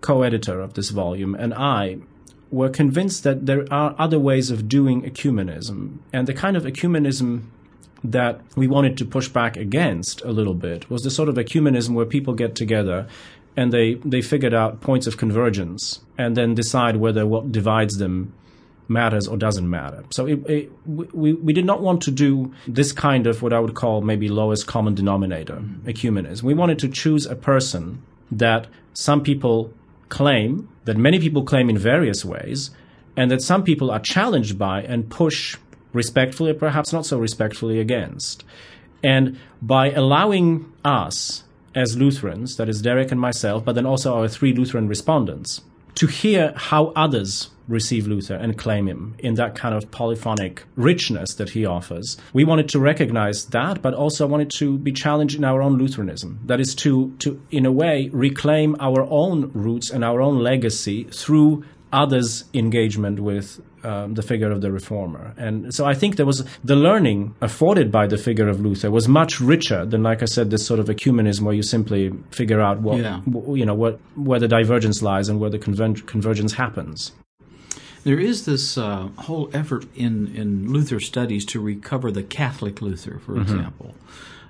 co 0.00 0.22
editor 0.22 0.60
of 0.60 0.74
this 0.74 0.90
volume, 0.90 1.34
and 1.34 1.54
I 1.54 1.98
were 2.50 2.68
convinced 2.68 3.24
that 3.24 3.46
there 3.46 3.66
are 3.70 3.94
other 3.98 4.18
ways 4.18 4.50
of 4.50 4.68
doing 4.68 5.02
ecumenism. 5.02 5.98
And 6.12 6.26
the 6.26 6.34
kind 6.34 6.56
of 6.56 6.64
ecumenism 6.64 7.42
that 8.02 8.40
we 8.56 8.66
wanted 8.66 8.96
to 8.98 9.04
push 9.04 9.28
back 9.28 9.56
against 9.56 10.22
a 10.22 10.30
little 10.30 10.54
bit 10.54 10.88
was 10.88 11.02
the 11.02 11.10
sort 11.10 11.28
of 11.28 11.34
ecumenism 11.34 11.94
where 11.94 12.06
people 12.06 12.34
get 12.34 12.54
together 12.54 13.06
and 13.56 13.72
they, 13.72 13.94
they 13.94 14.22
figured 14.22 14.54
out 14.54 14.80
points 14.80 15.06
of 15.06 15.16
convergence 15.16 16.00
and 16.16 16.36
then 16.36 16.54
decide 16.54 16.96
whether 16.96 17.26
what 17.26 17.50
divides 17.50 17.98
them 17.98 18.32
matters 18.86 19.26
or 19.26 19.36
doesn't 19.36 19.68
matter. 19.68 20.04
So 20.10 20.26
it, 20.26 20.48
it, 20.48 20.72
we, 20.86 21.34
we 21.34 21.52
did 21.52 21.66
not 21.66 21.82
want 21.82 22.00
to 22.02 22.10
do 22.10 22.54
this 22.66 22.92
kind 22.92 23.26
of 23.26 23.42
what 23.42 23.52
I 23.52 23.60
would 23.60 23.74
call 23.74 24.00
maybe 24.00 24.28
lowest 24.28 24.66
common 24.66 24.94
denominator 24.94 25.56
ecumenism. 25.84 26.42
We 26.42 26.54
wanted 26.54 26.78
to 26.80 26.88
choose 26.88 27.26
a 27.26 27.36
person 27.36 28.02
that 28.30 28.68
some 28.94 29.22
people 29.22 29.72
claim 30.08 30.68
that 30.84 30.96
many 30.96 31.18
people 31.18 31.44
claim 31.44 31.68
in 31.68 31.78
various 31.78 32.24
ways, 32.24 32.70
and 33.16 33.30
that 33.30 33.42
some 33.42 33.62
people 33.62 33.90
are 33.90 34.00
challenged 34.00 34.58
by 34.58 34.82
and 34.82 35.10
push 35.10 35.56
respectfully, 35.92 36.52
perhaps 36.52 36.92
not 36.92 37.06
so 37.06 37.18
respectfully, 37.18 37.80
against. 37.80 38.44
And 39.02 39.38
by 39.60 39.90
allowing 39.90 40.72
us, 40.84 41.44
as 41.74 41.96
Lutherans, 41.96 42.56
that 42.56 42.68
is 42.68 42.82
Derek 42.82 43.10
and 43.10 43.20
myself, 43.20 43.64
but 43.64 43.74
then 43.74 43.86
also 43.86 44.14
our 44.14 44.28
three 44.28 44.52
Lutheran 44.52 44.88
respondents, 44.88 45.62
to 45.96 46.06
hear 46.06 46.52
how 46.56 46.86
others 46.94 47.50
receive 47.68 48.06
Luther 48.06 48.34
and 48.34 48.56
claim 48.56 48.88
him 48.88 49.14
in 49.18 49.34
that 49.34 49.54
kind 49.54 49.74
of 49.74 49.90
polyphonic 49.90 50.64
richness 50.76 51.34
that 51.34 51.50
he 51.50 51.64
offers. 51.66 52.16
We 52.32 52.44
wanted 52.44 52.68
to 52.70 52.78
recognize 52.80 53.44
that, 53.46 53.82
but 53.82 53.94
also 53.94 54.26
wanted 54.26 54.50
to 54.52 54.78
be 54.78 54.92
challenged 54.92 55.36
in 55.36 55.44
our 55.44 55.60
own 55.62 55.76
Lutheranism. 55.78 56.40
That 56.46 56.60
is 56.60 56.74
to, 56.76 57.14
to 57.20 57.40
in 57.50 57.66
a 57.66 57.72
way, 57.72 58.08
reclaim 58.12 58.74
our 58.80 59.02
own 59.10 59.50
roots 59.52 59.90
and 59.90 60.02
our 60.04 60.20
own 60.20 60.38
legacy 60.38 61.04
through 61.04 61.64
others' 61.92 62.44
engagement 62.52 63.20
with 63.20 63.60
um, 63.84 64.14
the 64.14 64.22
figure 64.22 64.50
of 64.50 64.60
the 64.60 64.70
reformer. 64.72 65.32
And 65.38 65.72
so 65.72 65.86
I 65.86 65.94
think 65.94 66.16
there 66.16 66.26
was 66.26 66.44
the 66.64 66.76
learning 66.76 67.34
afforded 67.40 67.90
by 67.92 68.06
the 68.06 68.18
figure 68.18 68.48
of 68.48 68.60
Luther 68.60 68.90
was 68.90 69.06
much 69.08 69.40
richer 69.40 69.86
than, 69.86 70.02
like 70.02 70.20
I 70.20 70.26
said, 70.26 70.50
this 70.50 70.66
sort 70.66 70.80
of 70.80 70.86
ecumenism 70.86 71.42
where 71.42 71.54
you 71.54 71.62
simply 71.62 72.12
figure 72.30 72.60
out 72.60 72.80
what 72.80 72.98
Yeah. 72.98 73.20
w- 73.30 73.54
you 73.60 73.64
know 73.64 73.74
what 73.74 74.00
where 74.16 74.40
the 74.40 74.48
divergence 74.48 75.00
lies 75.00 75.28
and 75.28 75.38
where 75.40 75.48
the 75.50 75.58
conver- 75.58 76.04
convergence 76.06 76.54
happens. 76.54 77.12
There 78.08 78.18
is 78.18 78.46
this 78.46 78.78
uh, 78.78 79.10
whole 79.18 79.50
effort 79.52 79.84
in, 79.94 80.34
in 80.34 80.72
Luther 80.72 80.98
studies 80.98 81.44
to 81.44 81.60
recover 81.60 82.10
the 82.10 82.22
Catholic 82.22 82.80
Luther, 82.80 83.18
for 83.18 83.38
example. 83.38 83.94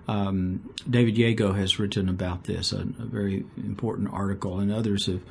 Um, 0.06 0.72
David 0.88 1.16
Yeago 1.16 1.56
has 1.56 1.76
written 1.76 2.08
about 2.08 2.44
this, 2.44 2.70
a, 2.72 2.82
a 2.82 3.04
very 3.04 3.44
important 3.56 4.12
article, 4.12 4.60
and 4.60 4.70
others 4.70 5.06
have 5.06 5.22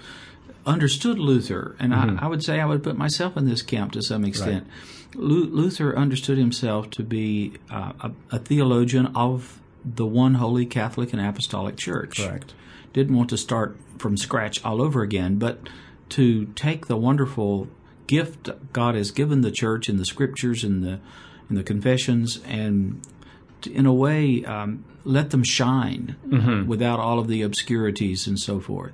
understood 0.65 1.17
Luther. 1.17 1.77
And 1.79 1.95
I, 1.95 2.17
I 2.19 2.27
would 2.27 2.43
say 2.43 2.59
I 2.59 2.65
would 2.65 2.83
put 2.83 2.97
myself 2.97 3.37
in 3.37 3.47
this 3.47 3.61
camp 3.61 3.93
to 3.93 4.01
some 4.01 4.25
extent. 4.25 4.67
Lu- 5.15 5.45
Luther 5.45 5.97
understood 5.97 6.37
himself 6.37 6.89
to 6.89 7.03
be 7.03 7.53
uh, 7.71 7.93
a, 8.01 8.11
a 8.31 8.39
theologian 8.39 9.05
of 9.15 9.61
the 9.85 10.05
one 10.05 10.33
holy 10.33 10.65
Catholic 10.65 11.13
and 11.13 11.21
Apostolic 11.25 11.77
Church 11.77 12.17
Correct. 12.17 12.53
didn't 12.91 13.15
want 13.15 13.29
to 13.29 13.37
start 13.37 13.77
from 13.97 14.17
scratch 14.17 14.61
all 14.65 14.81
over 14.81 15.01
again, 15.01 15.39
but 15.39 15.69
to 16.09 16.47
take 16.55 16.87
the 16.87 16.97
wonderful 16.97 17.69
gift 18.07 18.49
God 18.73 18.95
has 18.95 19.11
given 19.11 19.41
the 19.41 19.51
church 19.51 19.87
in 19.89 19.97
the 19.97 20.05
scriptures 20.05 20.63
and 20.63 20.83
the 20.83 20.99
in 21.49 21.55
the 21.55 21.63
confessions 21.63 22.41
and 22.45 23.01
in 23.71 23.85
a 23.85 23.93
way 23.93 24.43
um, 24.45 24.83
let 25.03 25.29
them 25.29 25.43
shine 25.43 26.15
without 26.67 26.99
all 26.99 27.19
of 27.19 27.27
the 27.27 27.41
obscurities 27.41 28.27
and 28.27 28.37
so 28.39 28.59
forth. 28.59 28.91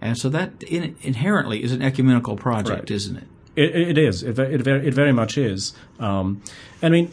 And 0.00 0.16
so 0.18 0.28
that 0.30 0.62
in, 0.64 0.96
inherently 1.02 1.62
is 1.62 1.70
an 1.72 1.82
ecumenical 1.82 2.36
project, 2.36 2.80
Right. 2.80 2.90
isn't 2.90 3.16
it? 3.18 3.24
It, 3.54 3.76
it 3.90 3.98
is. 3.98 4.22
It, 4.22 4.38
it, 4.38 4.62
very, 4.62 4.86
it 4.88 4.94
very 4.94 5.12
much 5.12 5.36
is. 5.38 5.74
Um, 6.00 6.42
I 6.82 6.88
mean, 6.88 7.12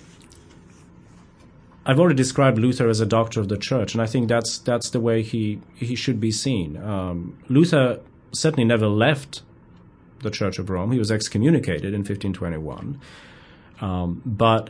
I've 1.86 2.00
already 2.00 2.16
described 2.16 2.58
Luther 2.58 2.88
as 2.88 3.00
a 3.00 3.06
doctor 3.06 3.40
of 3.40 3.50
the 3.50 3.58
church, 3.58 3.94
and 3.94 4.02
I 4.02 4.06
think 4.06 4.28
that's 4.30 4.58
that's 4.60 4.90
the 4.90 5.00
way 5.00 5.22
he 5.22 5.60
he 5.76 5.96
should 5.96 6.20
be 6.20 6.32
seen. 6.32 6.78
Um, 6.78 7.38
Luther 7.50 8.00
certainly 8.34 8.64
never 8.66 8.88
left 8.88 9.42
the 10.22 10.32
Church 10.32 10.60
of 10.60 10.70
Rome. 10.70 10.92
He 10.92 11.00
was 11.00 11.12
excommunicated 11.12 11.94
in 11.94 12.02
1521, 12.02 13.00
um, 13.82 14.22
but 14.26 14.70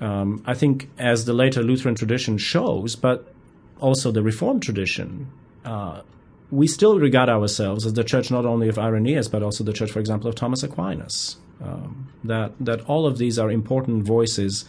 um, 0.00 0.42
I 0.46 0.54
think 0.54 0.90
as 0.98 1.24
the 1.24 1.32
later 1.32 1.62
Lutheran 1.62 1.94
tradition 1.94 2.38
shows, 2.38 2.96
but 2.96 3.32
also 3.80 4.10
the 4.10 4.22
Reformed 4.22 4.62
tradition. 4.62 5.30
Uh, 5.64 6.02
we 6.50 6.66
still 6.66 6.98
regard 6.98 7.28
ourselves 7.28 7.84
as 7.84 7.94
the 7.94 8.04
church 8.04 8.30
not 8.30 8.46
only 8.46 8.68
of 8.68 8.78
Irenaeus, 8.78 9.28
but 9.28 9.42
also 9.42 9.64
the 9.64 9.72
church, 9.72 9.90
for 9.90 9.98
example, 9.98 10.28
of 10.28 10.34
Thomas 10.34 10.62
Aquinas. 10.62 11.36
Um, 11.62 12.08
that 12.24 12.52
that 12.60 12.82
all 12.82 13.06
of 13.06 13.18
these 13.18 13.38
are 13.38 13.50
important 13.50 14.04
voices 14.04 14.64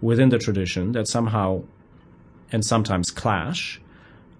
within 0.00 0.30
the 0.30 0.38
tradition 0.38 0.92
that 0.92 1.06
somehow 1.06 1.62
and 2.50 2.64
sometimes 2.64 3.10
clash, 3.10 3.80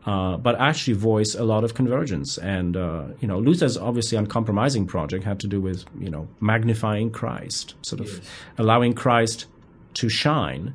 uh, 0.07 0.37
but 0.39 0.59
actually 0.59 0.95
voice 0.95 1.35
a 1.35 1.45
lot 1.45 1.63
of 1.63 1.75
convergence. 1.75 2.39
And 2.39 2.77
uh, 2.77 3.05
you 3.21 3.29
know, 3.29 3.39
Luther's 3.39 3.77
obviously 3.77 4.17
uncompromising 4.17 4.87
project 4.87 5.25
had 5.25 5.41
to 5.41 5.47
do 5.47 5.61
with 5.61 5.85
you 5.99 6.11
know 6.11 6.29
magnifying 6.41 7.11
Christ, 7.11 7.75
sort 7.83 8.01
of 8.01 8.21
allowing 8.59 8.95
Christ 8.95 9.47
to 9.95 10.09
shine. 10.09 10.75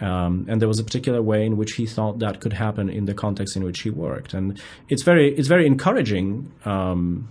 Um, 0.00 0.46
and 0.48 0.62
there 0.62 0.68
was 0.68 0.78
a 0.78 0.84
particular 0.84 1.20
way 1.20 1.44
in 1.44 1.58
which 1.58 1.72
he 1.72 1.84
thought 1.84 2.20
that 2.20 2.40
could 2.40 2.54
happen 2.54 2.88
in 2.88 3.04
the 3.04 3.12
context 3.12 3.54
in 3.54 3.64
which 3.64 3.80
he 3.82 3.90
worked, 3.90 4.32
and 4.34 4.60
it's 4.88 5.02
very 5.02 5.34
it's 5.34 5.48
very 5.48 5.66
encouraging 5.66 6.50
um, 6.64 7.28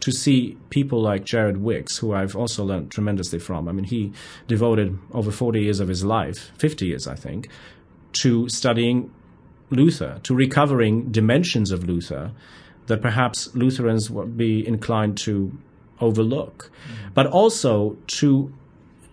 to 0.00 0.12
see 0.12 0.56
people 0.70 1.00
like 1.00 1.24
Jared 1.24 1.56
Wicks, 1.56 1.96
who 1.96 2.12
I've 2.14 2.36
also 2.36 2.62
learned 2.62 2.92
tremendously 2.92 3.40
from. 3.40 3.68
I 3.68 3.72
mean, 3.72 3.84
he 3.84 4.12
devoted 4.46 4.98
over 5.12 5.32
forty 5.32 5.62
years 5.62 5.80
of 5.80 5.88
his 5.88 6.04
life, 6.04 6.52
fifty 6.56 6.86
years, 6.86 7.08
I 7.08 7.16
think, 7.16 7.48
to 8.20 8.48
studying 8.48 9.10
Luther, 9.70 10.20
to 10.22 10.34
recovering 10.34 11.10
dimensions 11.10 11.70
of 11.70 11.84
Luther 11.84 12.32
that 12.86 13.02
perhaps 13.02 13.54
Lutherans 13.54 14.10
would 14.10 14.36
be 14.36 14.66
inclined 14.66 15.18
to 15.18 15.56
overlook, 16.00 16.70
but 17.14 17.26
also 17.26 17.96
to 18.06 18.52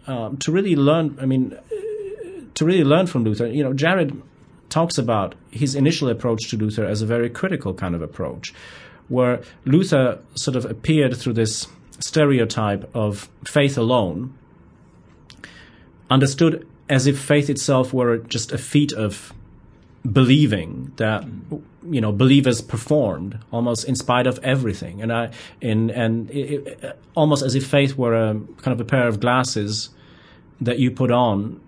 um, 0.07 0.38
to 0.38 0.51
really 0.51 0.75
learn. 0.75 1.17
I 1.21 1.25
mean, 1.25 1.57
to 2.55 2.65
really 2.65 2.83
learn 2.83 3.07
from 3.07 3.24
Luther. 3.24 3.47
You 3.47 3.63
know, 3.63 3.74
Jared 3.74 4.21
talks 4.69 4.97
about 4.97 5.35
his 5.51 5.75
initial 5.75 6.09
approach 6.09 6.50
to 6.50 6.57
Luther 6.57 6.85
as 6.85 7.01
a 7.01 7.05
very 7.05 7.29
critical 7.29 7.74
kind 7.74 7.95
of 7.95 8.01
approach, 8.01 8.53
where 9.07 9.41
Luther 9.65 10.19
sort 10.35 10.55
of 10.55 10.65
appeared 10.65 11.15
through 11.15 11.33
this 11.33 11.67
stereotype 12.00 12.89
of 12.95 13.29
faith 13.45 13.77
alone, 13.77 14.33
understood 16.09 16.67
as 16.89 17.07
if 17.07 17.19
faith 17.19 17.50
itself 17.50 17.93
were 17.93 18.17
just 18.17 18.51
a 18.51 18.57
feat 18.57 18.91
of 18.93 19.33
believing 20.12 20.91
that 20.97 21.25
you 21.89 22.01
know 22.01 22.12
believers 22.12 22.62
performed 22.62 23.39
almost 23.51 23.85
in 23.85 23.95
spite 23.95 24.27
of 24.27 24.39
everything. 24.43 25.01
And 25.01 25.12
i 25.12 25.31
in 25.62 25.89
and 25.91 26.29
it, 26.31 26.67
it, 26.83 27.00
almost 27.15 27.43
as 27.43 27.55
if 27.55 27.65
faith 27.65 27.97
were 27.97 28.13
a 28.13 28.33
kind 28.33 28.74
of 28.74 28.79
a 28.79 28.85
pair 28.85 29.07
of 29.07 29.19
glasses 29.19 29.89
that 30.62 30.79
you 30.79 30.91
put 30.91 31.12
on 31.12 31.62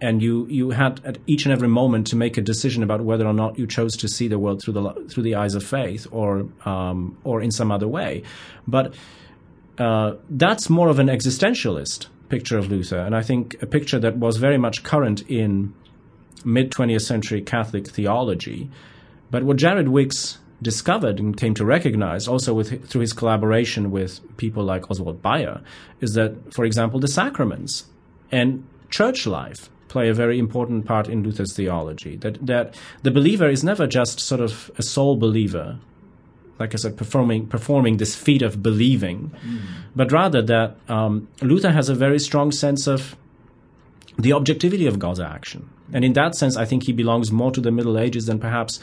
and 0.00 0.22
you 0.22 0.46
you 0.48 0.70
had 0.70 1.00
at 1.04 1.18
each 1.26 1.44
and 1.46 1.52
every 1.52 1.68
moment 1.68 2.06
to 2.08 2.16
make 2.16 2.36
a 2.36 2.42
decision 2.42 2.82
about 2.82 3.00
whether 3.00 3.26
or 3.26 3.32
not 3.32 3.58
you 3.58 3.66
chose 3.66 3.96
to 3.96 4.08
see 4.08 4.28
the 4.28 4.38
world 4.38 4.62
through 4.62 4.74
the 4.74 5.06
through 5.08 5.22
the 5.22 5.34
eyes 5.34 5.54
of 5.54 5.64
faith 5.64 6.06
or 6.10 6.46
um, 6.64 7.16
or 7.24 7.40
in 7.40 7.50
some 7.50 7.72
other 7.72 7.88
way. 7.88 8.22
But 8.66 8.94
uh, 9.78 10.14
that's 10.30 10.70
more 10.70 10.88
of 10.88 10.98
an 10.98 11.08
existentialist 11.08 12.06
picture 12.28 12.58
of 12.58 12.70
Luther. 12.70 12.98
And 12.98 13.14
I 13.14 13.22
think 13.22 13.60
a 13.62 13.66
picture 13.66 13.98
that 13.98 14.16
was 14.16 14.36
very 14.36 14.58
much 14.58 14.82
current 14.82 15.22
in 15.28 15.74
mid 16.44 16.70
20th 16.70 17.02
century 17.02 17.40
Catholic 17.42 17.88
theology. 17.88 18.70
But 19.30 19.44
what 19.44 19.56
Jared 19.56 19.88
Wicks 19.88 20.38
discovered 20.62 21.18
and 21.18 21.36
came 21.36 21.54
to 21.54 21.64
recognize 21.64 22.26
also 22.26 22.54
with, 22.54 22.88
through 22.88 23.02
his 23.02 23.12
collaboration 23.12 23.90
with 23.90 24.20
people 24.36 24.64
like 24.64 24.90
Oswald 24.90 25.22
Bayer 25.22 25.60
is 26.00 26.14
that, 26.14 26.54
for 26.54 26.64
example, 26.64 27.00
the 27.00 27.08
sacraments 27.08 27.84
and 28.32 28.66
church 28.90 29.26
life 29.26 29.68
play 29.88 30.08
a 30.08 30.14
very 30.14 30.38
important 30.38 30.86
part 30.86 31.08
in 31.08 31.22
Luther's 31.22 31.54
theology. 31.54 32.16
That, 32.16 32.44
that 32.46 32.74
the 33.02 33.10
believer 33.10 33.48
is 33.48 33.62
never 33.62 33.86
just 33.86 34.18
sort 34.18 34.40
of 34.40 34.70
a 34.76 34.82
sole 34.82 35.16
believer, 35.16 35.78
like 36.58 36.74
I 36.74 36.78
said, 36.78 36.96
performing 36.96 37.46
performing 37.46 37.98
this 37.98 38.14
feat 38.16 38.42
of 38.42 38.62
believing, 38.62 39.32
but 39.94 40.10
rather 40.10 40.42
that 40.42 40.76
um, 40.88 41.28
Luther 41.42 41.70
has 41.70 41.88
a 41.88 41.94
very 41.94 42.18
strong 42.18 42.50
sense 42.50 42.86
of 42.86 43.16
the 44.18 44.32
objectivity 44.32 44.86
of 44.86 44.98
God's 44.98 45.20
action. 45.20 45.70
And 45.92 46.04
in 46.04 46.12
that 46.14 46.34
sense, 46.34 46.56
I 46.56 46.64
think 46.64 46.84
he 46.84 46.92
belongs 46.92 47.30
more 47.32 47.50
to 47.50 47.60
the 47.60 47.70
Middle 47.70 47.98
Ages 47.98 48.26
than 48.26 48.38
perhaps 48.38 48.80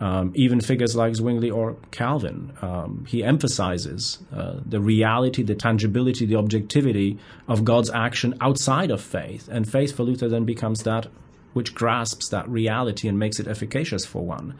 um, 0.00 0.32
even 0.34 0.60
figures 0.60 0.96
like 0.96 1.14
Zwingli 1.14 1.50
or 1.50 1.76
Calvin. 1.90 2.52
Um, 2.60 3.04
he 3.08 3.22
emphasizes 3.22 4.18
uh, 4.34 4.56
the 4.64 4.80
reality, 4.80 5.42
the 5.42 5.54
tangibility, 5.54 6.26
the 6.26 6.36
objectivity 6.36 7.18
of 7.48 7.64
God's 7.64 7.90
action 7.90 8.34
outside 8.40 8.90
of 8.90 9.00
faith. 9.00 9.48
And 9.50 9.70
faith 9.70 9.96
for 9.96 10.02
Luther 10.02 10.28
then 10.28 10.44
becomes 10.44 10.82
that 10.82 11.06
which 11.52 11.74
grasps 11.74 12.28
that 12.30 12.48
reality 12.48 13.08
and 13.08 13.18
makes 13.18 13.38
it 13.38 13.46
efficacious 13.46 14.04
for 14.04 14.24
one. 14.24 14.54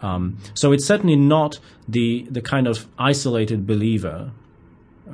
Um, 0.00 0.38
so 0.54 0.72
it's 0.72 0.84
certainly 0.84 1.14
not 1.14 1.60
the 1.88 2.26
the 2.28 2.42
kind 2.42 2.66
of 2.66 2.88
isolated 2.98 3.66
believer 3.66 4.32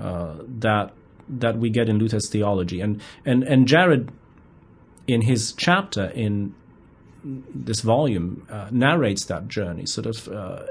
uh, 0.01 0.35
that 0.61 0.95
that 1.29 1.59
we 1.59 1.69
get 1.69 1.91
in 1.91 1.99
Luther's 1.99 2.31
theology. 2.31 2.81
And 2.81 3.03
and 3.27 3.43
and 3.45 3.69
Jared 3.69 4.11
in 5.09 5.23
his 5.23 5.53
chapter 5.53 6.05
in 6.11 6.55
this 7.25 7.81
volume 7.81 8.47
uh, 8.49 8.69
narrates 8.71 9.25
that 9.25 9.49
journey 9.49 9.87
sort 9.87 10.07
of 10.07 10.29
uh, 10.29 10.63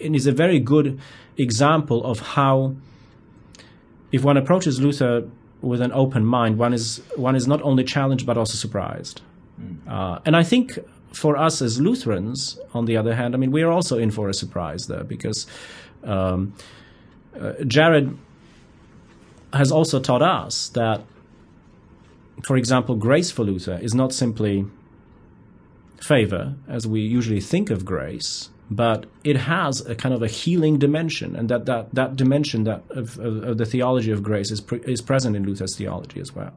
and 0.00 0.14
is 0.14 0.26
a 0.26 0.32
very 0.32 0.58
good 0.58 1.00
example 1.38 2.04
of 2.04 2.20
how 2.20 2.74
if 4.12 4.22
one 4.22 4.36
approaches 4.36 4.80
Luther 4.80 5.26
with 5.62 5.80
an 5.80 5.92
open 5.92 6.26
mind 6.26 6.58
one 6.58 6.74
is 6.74 7.00
one 7.16 7.36
is 7.36 7.46
not 7.46 7.62
only 7.62 7.84
challenged 7.84 8.26
but 8.26 8.36
also 8.36 8.54
surprised. 8.54 9.22
Uh, 9.88 10.18
and 10.26 10.34
I 10.36 10.42
think 10.42 10.78
for 11.12 11.36
us 11.36 11.62
as 11.62 11.80
Lutherans 11.80 12.58
on 12.74 12.86
the 12.86 12.96
other 12.96 13.14
hand 13.14 13.34
I 13.34 13.38
mean 13.38 13.52
we 13.52 13.62
are 13.62 13.70
also 13.70 13.96
in 13.96 14.10
for 14.10 14.28
a 14.28 14.34
surprise 14.34 14.86
there 14.88 15.04
because 15.04 15.46
um, 16.02 16.52
uh, 17.40 17.52
Jared 17.66 18.18
has 19.52 19.70
also 19.70 20.00
taught 20.00 20.22
us 20.22 20.68
that 20.70 21.00
for 22.42 22.56
example, 22.56 22.96
grace 22.96 23.30
for 23.30 23.44
Luther 23.44 23.78
is 23.80 23.94
not 23.94 24.12
simply 24.12 24.66
favor, 26.00 26.54
as 26.68 26.86
we 26.86 27.00
usually 27.00 27.40
think 27.40 27.70
of 27.70 27.84
grace, 27.84 28.50
but 28.70 29.06
it 29.22 29.36
has 29.36 29.80
a 29.86 29.94
kind 29.94 30.14
of 30.14 30.22
a 30.22 30.26
healing 30.26 30.78
dimension, 30.78 31.36
and 31.36 31.48
that, 31.48 31.66
that, 31.66 31.94
that 31.94 32.16
dimension 32.16 32.64
that 32.64 32.82
of, 32.90 33.18
of, 33.18 33.44
of 33.44 33.58
the 33.58 33.64
theology 33.64 34.10
of 34.10 34.22
grace 34.22 34.50
is, 34.50 34.60
pre- 34.60 34.80
is 34.80 35.00
present 35.00 35.36
in 35.36 35.44
Luther's 35.44 35.76
theology 35.76 36.20
as 36.20 36.34
well. 36.34 36.52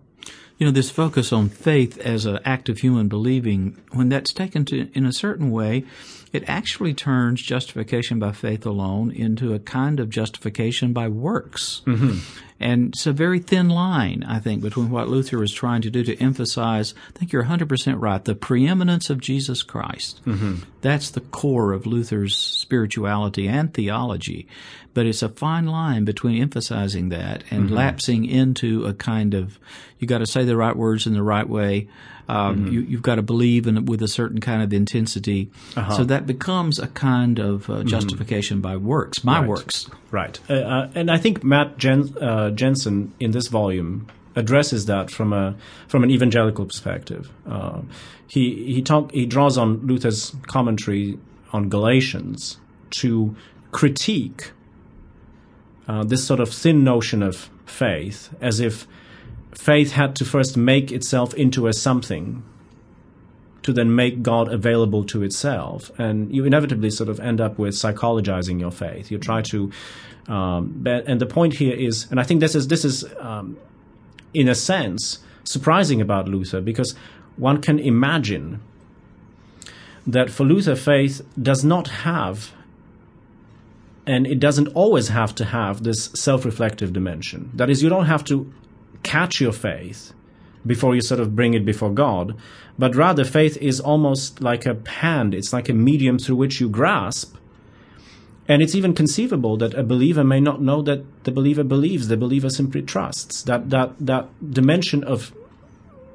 you 0.58 0.66
know, 0.66 0.72
this 0.72 0.90
focus 0.90 1.32
on 1.32 1.50
faith 1.50 1.98
as 2.00 2.26
an 2.26 2.40
act 2.44 2.70
of 2.70 2.80
human 2.80 3.08
believing, 3.08 3.78
when 3.92 4.10
that's 4.10 4.34
taken 4.34 4.66
to 4.66 4.90
in 4.94 5.06
a 5.06 5.14
certain 5.14 5.52
way, 5.52 5.86
it 6.34 6.44
actually 6.48 6.94
turns 6.94 7.42
justification 7.42 8.20
by 8.20 8.32
faith 8.32 8.66
alone 8.66 9.12
into 9.12 9.54
a 9.54 9.60
kind 9.60 10.00
of 10.00 10.10
justification 10.10 10.94
by 10.94 11.08
works. 11.08 11.82
Mm-hmm. 11.86 12.20
And 12.60 12.90
it's 12.90 13.06
a 13.06 13.14
very 13.14 13.40
thin 13.40 13.70
line, 13.70 14.24
I 14.28 14.40
think, 14.40 14.64
between 14.64 14.90
what 14.90 15.08
Luther 15.08 15.38
was 15.38 15.54
trying 15.54 15.84
to 15.84 15.92
do 15.92 16.04
to 16.04 16.18
emphasize, 16.18 16.96
I 17.10 17.18
think 17.18 17.32
you're 17.32 17.44
100% 17.44 18.02
right, 18.02 18.24
the 18.24 18.34
preeminence 18.34 19.10
of 19.10 19.22
Jesus 19.22 19.62
Christ. 19.62 20.22
Mm-hmm. 20.26 20.64
That's 20.82 21.12
the 21.12 21.22
core 21.22 21.72
of 21.74 21.86
Luther's 21.86 22.36
spirituality 22.36 23.48
and 23.48 23.74
theology. 23.74 24.48
But 24.96 25.06
it's 25.06 25.22
a 25.22 25.30
fine 25.30 25.68
line 25.68 26.04
between 26.04 26.42
emphasizing 26.42 27.10
that 27.10 27.44
and 27.52 27.66
mm-hmm. 27.66 27.76
lapsing 27.76 28.26
into 28.26 28.86
a 28.86 28.94
kind 28.96 29.36
of, 29.36 29.60
you 30.00 30.08
got 30.08 30.20
to 30.20 30.26
say 30.26 30.44
the 30.44 30.58
right 30.58 30.76
words 30.76 31.06
in 31.06 31.14
the 31.14 31.22
right 31.22 31.48
way. 31.48 31.88
Um, 32.30 32.58
mm-hmm. 32.58 32.74
you, 32.74 32.98
have 32.98 33.02
got 33.02 33.16
to 33.16 33.22
believe 33.22 33.68
in 33.68 33.86
with 33.86 34.02
a 34.02 34.08
certain 34.08 34.42
kind 34.42 34.62
of 34.62 34.74
intensity. 34.74 35.50
Uh-huh. 35.78 35.96
So 35.96 36.04
that 36.04 36.28
becomes 36.28 36.78
a 36.78 36.88
kind 36.88 37.40
of 37.40 37.70
uh, 37.70 37.74
mm-hmm. 37.74 37.88
justification 37.88 38.60
by 38.60 38.76
works, 38.76 39.24
my 39.24 39.40
right. 39.40 39.48
works. 39.48 39.90
Right. 40.12 40.38
Uh, 40.50 40.54
uh, 40.54 40.92
and 40.94 41.10
I 41.10 41.18
think 41.18 41.44
Matt 41.44 41.78
Jen, 41.78 42.14
uh, 42.20 42.50
Jenson 42.52 43.14
in 43.20 43.32
this 43.32 43.48
volume 43.48 44.08
addresses 44.36 44.86
that 44.86 45.10
from 45.10 45.34
a 45.34 45.56
from 45.88 46.04
an 46.04 46.12
evangelical 46.12 46.66
perspective. 46.66 47.32
Uh, 47.50 47.82
he 48.28 48.74
he 48.74 48.82
talk 48.82 49.12
he 49.12 49.26
draws 49.26 49.58
on 49.58 49.86
Luther's 49.88 50.36
commentary 50.48 51.18
on 51.54 51.70
Galatians 51.70 52.58
to 52.90 53.36
critique 53.72 54.52
uh, 55.88 56.04
this 56.04 56.26
sort 56.26 56.40
of 56.40 56.50
thin 56.50 56.84
notion 56.84 57.24
of 57.24 57.50
faith, 57.66 58.34
as 58.42 58.60
if 58.60 58.88
faith 59.58 59.92
had 59.92 60.16
to 60.16 60.26
first 60.26 60.56
make 60.56 60.92
itself 60.92 61.34
into 61.34 61.68
a 61.68 61.74
something 61.74 62.44
to 63.64 63.74
then 63.74 63.94
make 63.94 64.22
God 64.22 64.48
available 64.54 65.04
to 65.06 65.24
itself. 65.24 65.92
And 65.98 66.34
you 66.34 66.46
inevitably 66.46 66.90
sort 66.90 67.10
of 67.10 67.20
end 67.20 67.42
up 67.42 67.58
with 67.58 67.74
psychologizing 67.74 68.60
your 68.60 68.72
faith. 68.72 69.12
You 69.12 69.18
try 69.18 69.42
to, 69.42 69.72
um, 70.28 70.86
and 70.86 71.20
the 71.20 71.26
point 71.26 71.56
here 71.56 71.76
is, 71.76 72.08
and 72.10 72.20
I 72.20 72.24
think 72.24 72.40
this 72.40 72.56
is 72.56 72.68
this 72.68 72.86
is, 72.86 73.04
um, 73.20 73.58
in 74.34 74.48
a 74.48 74.56
sense, 74.56 75.20
surprising 75.44 76.02
about 76.02 76.28
Luther 76.28 76.62
because 76.62 76.96
one 77.36 77.62
can 77.62 77.80
imagine 77.80 78.62
that 80.06 80.30
for 80.30 80.46
Luther, 80.46 80.76
faith 80.76 81.22
does 81.42 81.66
not 81.66 81.88
have, 81.90 82.54
and 84.06 84.26
it 84.26 84.40
doesn't 84.40 84.70
always 84.70 85.10
have 85.10 85.36
to 85.36 85.46
have 85.46 85.84
this 85.84 86.10
self-reflective 86.16 86.94
dimension. 86.94 87.52
That 87.54 87.70
is, 87.70 87.84
you 87.84 87.90
don't 87.90 88.06
have 88.06 88.24
to 88.26 88.54
catch 89.08 89.40
your 89.40 89.54
faith 89.54 90.14
before 90.66 90.94
you 90.96 91.02
sort 91.02 91.20
of 91.20 91.36
bring 91.36 91.54
it 91.54 91.66
before 91.66 91.92
God, 91.92 92.36
but 92.78 92.96
rather 92.96 93.24
faith 93.24 93.58
is 93.58 93.80
almost 93.80 94.42
like 94.42 94.66
a 94.66 94.78
hand, 94.88 95.34
it's 95.34 95.54
like 95.54 95.70
a 95.70 95.74
medium 95.74 96.20
through 96.20 96.36
which 96.36 96.60
you 96.60 96.70
grasp. 96.70 97.36
And 98.50 98.62
it's 98.62 98.76
even 98.76 98.94
conceivable 98.94 99.58
that 99.58 99.74
a 99.74 99.84
believer 99.84 100.24
may 100.24 100.40
not 100.40 100.62
know 100.62 100.82
that 100.84 101.24
the 101.26 101.32
believer 101.32 101.64
believes, 101.64 102.08
the 102.08 102.16
believer 102.16 102.50
simply 102.50 102.82
trusts. 102.82 103.44
That, 103.44 103.70
that, 103.72 103.94
that 104.00 104.28
dimension 104.52 105.04
of 105.04 105.34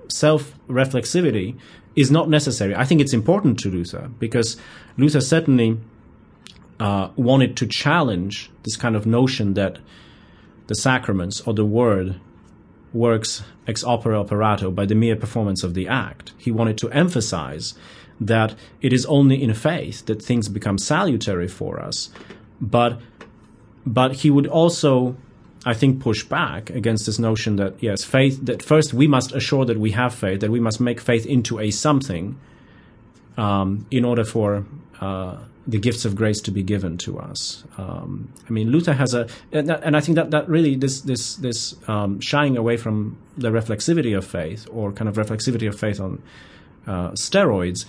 self 0.08 0.54
reflexivity 0.68 1.56
is 1.94 2.10
not 2.10 2.30
necessary. 2.30 2.74
I 2.74 2.84
think 2.84 3.00
it's 3.00 3.12
important 3.12 3.58
to 3.60 3.70
Luther 3.70 4.10
because 4.18 4.56
Luther 4.96 5.20
certainly 5.20 5.78
uh, 6.80 7.10
wanted 7.16 7.56
to 7.58 7.66
challenge 7.66 8.50
this 8.62 8.76
kind 8.76 8.96
of 8.96 9.04
notion 9.04 9.54
that 9.54 9.78
the 10.68 10.74
sacraments 10.74 11.42
or 11.42 11.52
the 11.52 11.66
word 11.66 12.18
works 12.92 13.42
ex 13.66 13.82
opere 13.84 14.14
operato 14.14 14.70
by 14.70 14.86
the 14.86 14.94
mere 14.94 15.16
performance 15.16 15.62
of 15.62 15.74
the 15.74 15.88
act. 15.88 16.32
He 16.38 16.50
wanted 16.50 16.78
to 16.78 16.90
emphasize 16.90 17.74
that 18.20 18.54
it 18.80 18.92
is 18.92 19.06
only 19.06 19.42
in 19.42 19.52
faith 19.54 20.06
that 20.06 20.22
things 20.22 20.48
become 20.48 20.78
salutary 20.78 21.48
for 21.48 21.80
us. 21.80 22.10
But 22.60 23.00
but 23.84 24.16
he 24.16 24.30
would 24.30 24.46
also 24.46 25.16
I 25.64 25.74
think 25.74 26.00
push 26.00 26.24
back 26.24 26.70
against 26.70 27.06
this 27.06 27.18
notion 27.18 27.56
that 27.56 27.74
yes, 27.80 28.04
faith 28.04 28.44
that 28.46 28.62
first 28.62 28.92
we 28.92 29.06
must 29.06 29.32
assure 29.32 29.64
that 29.64 29.78
we 29.78 29.92
have 29.92 30.14
faith, 30.14 30.40
that 30.40 30.50
we 30.50 30.60
must 30.60 30.80
make 30.80 31.00
faith 31.00 31.24
into 31.26 31.60
a 31.60 31.70
something 31.70 32.38
um, 33.36 33.86
in 33.90 34.04
order 34.04 34.24
for 34.24 34.64
uh, 35.00 35.38
the 35.66 35.78
gifts 35.78 36.04
of 36.04 36.16
grace 36.16 36.40
to 36.40 36.50
be 36.50 36.62
given 36.62 36.98
to 36.98 37.18
us. 37.18 37.64
Um, 37.78 38.32
I 38.48 38.52
mean, 38.52 38.70
Luther 38.70 38.94
has 38.94 39.14
a, 39.14 39.28
and, 39.52 39.70
and, 39.70 39.96
I 39.96 40.00
think 40.00 40.16
that, 40.16 40.30
that 40.32 40.48
really 40.48 40.74
this 40.74 41.00
this 41.02 41.36
this 41.36 41.76
um, 41.88 42.20
shying 42.20 42.56
away 42.56 42.76
from 42.76 43.16
the 43.36 43.50
reflexivity 43.50 44.16
of 44.16 44.26
faith 44.26 44.66
or 44.72 44.92
kind 44.92 45.08
of 45.08 45.16
reflexivity 45.16 45.68
of 45.68 45.78
faith 45.78 46.00
on 46.00 46.22
uh, 46.86 47.10
steroids 47.10 47.84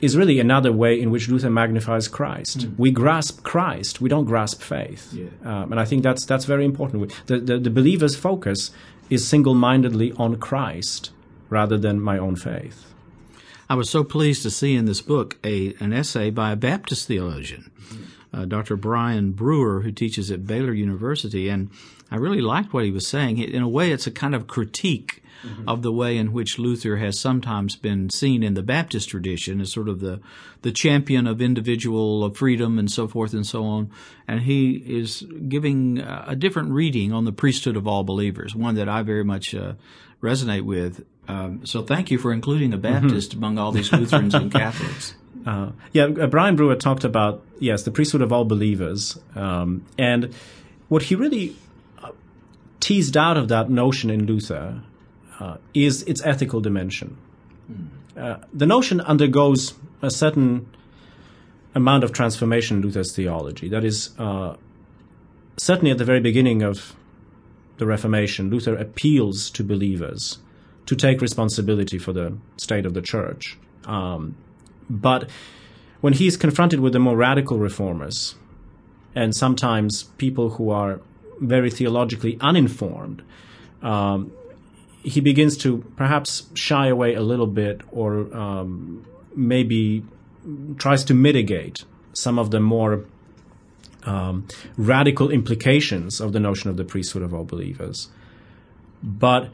is 0.00 0.16
really 0.16 0.40
another 0.40 0.72
way 0.72 1.00
in 1.00 1.12
which 1.12 1.28
Luther 1.28 1.48
magnifies 1.48 2.08
Christ. 2.08 2.58
Mm. 2.58 2.78
We 2.78 2.90
grasp 2.90 3.44
Christ, 3.44 4.00
we 4.00 4.08
don't 4.08 4.24
grasp 4.24 4.60
faith, 4.60 5.12
yeah. 5.12 5.26
um, 5.44 5.70
and 5.70 5.80
I 5.80 5.84
think 5.84 6.02
that's 6.02 6.26
that's 6.26 6.44
very 6.44 6.64
important. 6.64 7.12
The, 7.26 7.38
the 7.38 7.58
the 7.58 7.70
believer's 7.70 8.16
focus 8.16 8.72
is 9.10 9.26
single 9.26 9.54
mindedly 9.54 10.12
on 10.12 10.36
Christ 10.36 11.10
rather 11.50 11.78
than 11.78 12.00
my 12.00 12.18
own 12.18 12.34
faith. 12.34 12.91
I 13.72 13.74
was 13.74 13.88
so 13.88 14.04
pleased 14.04 14.42
to 14.42 14.50
see 14.50 14.74
in 14.74 14.84
this 14.84 15.00
book 15.00 15.38
a 15.42 15.72
an 15.80 15.94
essay 15.94 16.28
by 16.28 16.52
a 16.52 16.56
Baptist 16.56 17.08
theologian, 17.08 17.70
uh, 18.30 18.44
Dr. 18.44 18.76
Brian 18.76 19.32
Brewer, 19.32 19.80
who 19.80 19.90
teaches 19.90 20.30
at 20.30 20.46
Baylor 20.46 20.74
University, 20.74 21.48
and 21.48 21.70
I 22.10 22.16
really 22.16 22.42
liked 22.42 22.74
what 22.74 22.84
he 22.84 22.90
was 22.90 23.06
saying. 23.06 23.38
In 23.38 23.62
a 23.62 23.68
way, 23.70 23.90
it's 23.90 24.06
a 24.06 24.10
kind 24.10 24.34
of 24.34 24.46
critique 24.46 25.22
mm-hmm. 25.42 25.66
of 25.66 25.80
the 25.80 25.90
way 25.90 26.18
in 26.18 26.34
which 26.34 26.58
Luther 26.58 26.98
has 26.98 27.18
sometimes 27.18 27.74
been 27.74 28.10
seen 28.10 28.42
in 28.42 28.52
the 28.52 28.62
Baptist 28.62 29.08
tradition 29.08 29.58
as 29.58 29.72
sort 29.72 29.88
of 29.88 30.00
the 30.00 30.20
the 30.60 30.70
champion 30.70 31.26
of 31.26 31.40
individual 31.40 32.28
freedom 32.34 32.78
and 32.78 32.90
so 32.90 33.08
forth 33.08 33.32
and 33.32 33.46
so 33.46 33.64
on. 33.64 33.90
And 34.28 34.40
he 34.42 34.84
is 34.86 35.22
giving 35.48 35.98
a 35.98 36.36
different 36.36 36.72
reading 36.72 37.10
on 37.10 37.24
the 37.24 37.32
priesthood 37.32 37.78
of 37.78 37.88
all 37.88 38.04
believers, 38.04 38.54
one 38.54 38.74
that 38.74 38.90
I 38.90 39.00
very 39.00 39.24
much 39.24 39.54
uh, 39.54 39.76
resonate 40.22 40.66
with. 40.66 41.06
Um, 41.28 41.64
so 41.64 41.82
thank 41.82 42.10
you 42.10 42.18
for 42.18 42.32
including 42.32 42.72
a 42.72 42.78
mm-hmm. 42.78 43.06
Baptist 43.06 43.30
mm-hmm. 43.30 43.38
among 43.38 43.58
all 43.58 43.72
these 43.72 43.92
Lutherans 43.92 44.34
and 44.34 44.50
Catholics. 44.52 45.14
Uh, 45.46 45.70
yeah, 45.92 46.04
uh, 46.04 46.26
Brian 46.26 46.56
Brewer 46.56 46.76
talked 46.76 47.04
about 47.04 47.42
yes 47.58 47.82
the 47.82 47.90
priesthood 47.90 48.22
of 48.22 48.32
all 48.32 48.44
believers, 48.44 49.18
um, 49.34 49.84
and 49.98 50.32
what 50.88 51.04
he 51.04 51.14
really 51.14 51.56
uh, 52.02 52.10
teased 52.80 53.16
out 53.16 53.36
of 53.36 53.48
that 53.48 53.68
notion 53.68 54.10
in 54.10 54.26
Luther 54.26 54.80
uh, 55.40 55.56
is 55.74 56.02
its 56.04 56.22
ethical 56.24 56.60
dimension. 56.60 57.16
Mm. 57.70 58.44
the 58.52 58.66
notion 58.66 59.00
undergoes 59.00 59.74
a 60.02 60.10
certain 60.10 60.66
amount 61.74 62.04
of 62.04 62.12
transformation 62.12 62.76
in 62.78 62.82
Luther's 62.82 63.14
theology. 63.14 63.68
That 63.68 63.84
is, 63.84 64.10
certainly 65.56 65.90
at 65.92 65.98
the 65.98 66.04
very 66.04 66.20
beginning 66.20 66.62
of 66.62 66.94
the 67.78 67.86
Reformation, 67.86 68.50
Luther 68.50 68.76
appeals 68.76 69.48
to 69.50 69.64
believers 69.64 70.38
to 70.86 70.96
take 70.96 71.20
responsibility 71.20 71.98
for 71.98 72.12
the 72.12 72.36
state 72.56 72.86
of 72.86 72.94
the 72.94 73.02
church. 73.02 73.58
Um, 73.84 74.36
but 74.88 75.30
when 76.00 76.12
he's 76.12 76.36
confronted 76.36 76.80
with 76.80 76.92
the 76.92 76.98
more 76.98 77.16
radical 77.16 77.58
reformers, 77.58 78.34
and 79.14 79.34
sometimes 79.34 80.04
people 80.18 80.50
who 80.50 80.70
are 80.70 81.00
very 81.40 81.70
theologically 81.70 82.38
uninformed, 82.40 83.22
um, 83.82 84.32
he 85.02 85.20
begins 85.20 85.56
to 85.58 85.78
perhaps 85.96 86.48
shy 86.54 86.86
away 86.88 87.14
a 87.14 87.22
little 87.22 87.46
bit 87.46 87.80
or 87.90 88.34
um, 88.36 89.04
maybe 89.34 90.04
tries 90.78 91.04
to 91.04 91.14
mitigate 91.14 91.84
some 92.12 92.38
of 92.38 92.50
the 92.50 92.60
more 92.60 93.04
um, 94.04 94.46
radical 94.76 95.30
implications 95.30 96.20
of 96.20 96.32
the 96.32 96.40
notion 96.40 96.70
of 96.70 96.76
the 96.76 96.84
priesthood 96.84 97.22
of 97.22 97.32
all 97.32 97.44
believers. 97.44 98.08
But 99.02 99.50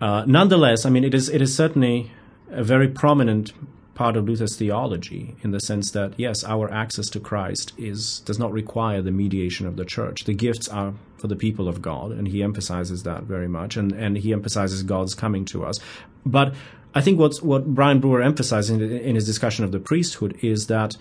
uh, 0.00 0.24
nonetheless, 0.26 0.86
I 0.86 0.90
mean, 0.90 1.04
it 1.04 1.14
is 1.14 1.28
it 1.28 1.42
is 1.42 1.54
certainly 1.54 2.10
a 2.50 2.62
very 2.62 2.88
prominent 2.88 3.52
part 3.94 4.16
of 4.16 4.28
Luther's 4.28 4.56
theology 4.56 5.34
in 5.42 5.50
the 5.50 5.58
sense 5.58 5.90
that 5.90 6.14
yes, 6.16 6.44
our 6.44 6.72
access 6.72 7.08
to 7.10 7.20
Christ 7.20 7.72
is 7.76 8.20
does 8.20 8.38
not 8.38 8.52
require 8.52 9.02
the 9.02 9.10
mediation 9.10 9.66
of 9.66 9.76
the 9.76 9.84
church. 9.84 10.24
The 10.24 10.34
gifts 10.34 10.68
are 10.68 10.94
for 11.16 11.26
the 11.26 11.36
people 11.36 11.68
of 11.68 11.82
God, 11.82 12.12
and 12.12 12.28
he 12.28 12.42
emphasizes 12.42 13.02
that 13.02 13.24
very 13.24 13.48
much, 13.48 13.76
and 13.76 13.92
and 13.92 14.16
he 14.16 14.32
emphasizes 14.32 14.82
God's 14.82 15.14
coming 15.14 15.44
to 15.46 15.64
us. 15.64 15.80
But 16.24 16.54
I 16.94 17.00
think 17.00 17.18
what's 17.18 17.42
what 17.42 17.66
Brian 17.66 17.98
Brewer 17.98 18.22
emphasizes 18.22 18.70
in, 18.70 18.80
in 18.80 19.16
his 19.16 19.26
discussion 19.26 19.64
of 19.64 19.72
the 19.72 19.80
priesthood 19.80 20.38
is 20.42 20.68
that 20.68 20.96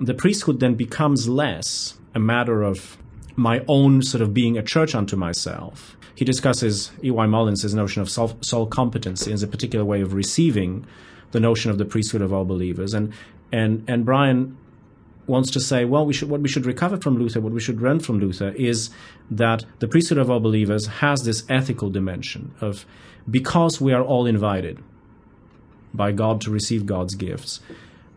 the 0.00 0.14
priesthood 0.14 0.60
then 0.60 0.74
becomes 0.74 1.28
less 1.28 1.98
a 2.14 2.20
matter 2.20 2.62
of 2.62 2.98
my 3.36 3.62
own 3.68 4.02
sort 4.02 4.22
of 4.22 4.34
being 4.34 4.56
a 4.56 4.62
church 4.62 4.94
unto 4.94 5.16
myself. 5.16 5.96
He 6.14 6.24
discusses 6.24 6.90
E.Y. 7.04 7.26
Mullins' 7.26 7.74
notion 7.74 8.00
of 8.00 8.08
soul, 8.08 8.36
soul 8.40 8.66
competency 8.66 9.32
as 9.32 9.42
a 9.42 9.46
particular 9.46 9.84
way 9.84 10.00
of 10.00 10.14
receiving 10.14 10.86
the 11.32 11.40
notion 11.40 11.70
of 11.70 11.76
the 11.76 11.84
priesthood 11.84 12.22
of 12.22 12.32
all 12.32 12.46
believers. 12.46 12.94
And, 12.94 13.12
and, 13.52 13.84
and 13.86 14.04
Brian 14.06 14.56
wants 15.26 15.50
to 15.50 15.60
say, 15.60 15.84
well, 15.84 16.06
we 16.06 16.14
should, 16.14 16.30
what 16.30 16.40
we 16.40 16.48
should 16.48 16.64
recover 16.64 16.96
from 16.96 17.18
Luther, 17.18 17.40
what 17.40 17.52
we 17.52 17.60
should 17.60 17.82
learn 17.82 18.00
from 18.00 18.18
Luther, 18.18 18.50
is 18.50 18.90
that 19.30 19.64
the 19.80 19.88
priesthood 19.88 20.18
of 20.18 20.30
all 20.30 20.40
believers 20.40 20.86
has 20.86 21.24
this 21.24 21.44
ethical 21.48 21.90
dimension 21.90 22.54
of 22.60 22.86
because 23.28 23.80
we 23.80 23.92
are 23.92 24.02
all 24.02 24.24
invited 24.26 24.82
by 25.92 26.12
God 26.12 26.40
to 26.42 26.50
receive 26.50 26.86
God's 26.86 27.14
gifts. 27.14 27.60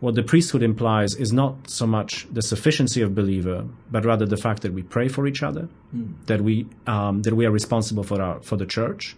What 0.00 0.14
the 0.14 0.22
priesthood 0.22 0.62
implies 0.62 1.14
is 1.14 1.30
not 1.30 1.68
so 1.68 1.86
much 1.86 2.26
the 2.32 2.40
sufficiency 2.40 3.02
of 3.02 3.14
believer, 3.14 3.66
but 3.90 4.06
rather 4.06 4.24
the 4.24 4.38
fact 4.38 4.62
that 4.62 4.72
we 4.72 4.82
pray 4.82 5.08
for 5.08 5.26
each 5.26 5.42
other, 5.42 5.68
mm. 5.94 6.14
that 6.26 6.40
we 6.40 6.66
um, 6.86 7.22
that 7.22 7.34
we 7.34 7.44
are 7.44 7.50
responsible 7.50 8.02
for 8.02 8.20
our 8.20 8.40
for 8.40 8.56
the 8.56 8.66
church, 8.66 9.14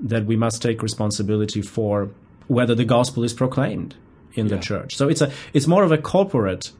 that 0.00 0.24
we 0.26 0.36
must 0.36 0.60
take 0.60 0.82
responsibility 0.82 1.62
for 1.62 2.10
whether 2.48 2.74
the 2.74 2.84
gospel 2.84 3.22
is 3.22 3.32
proclaimed 3.32 3.94
in 4.34 4.48
yeah. 4.48 4.56
the 4.56 4.62
church. 4.62 4.96
So 4.96 5.08
it's 5.08 5.20
a 5.20 5.30
it's 5.52 5.68
more 5.68 5.84
of 5.84 5.92
a 5.92 5.98
corporate 5.98 6.72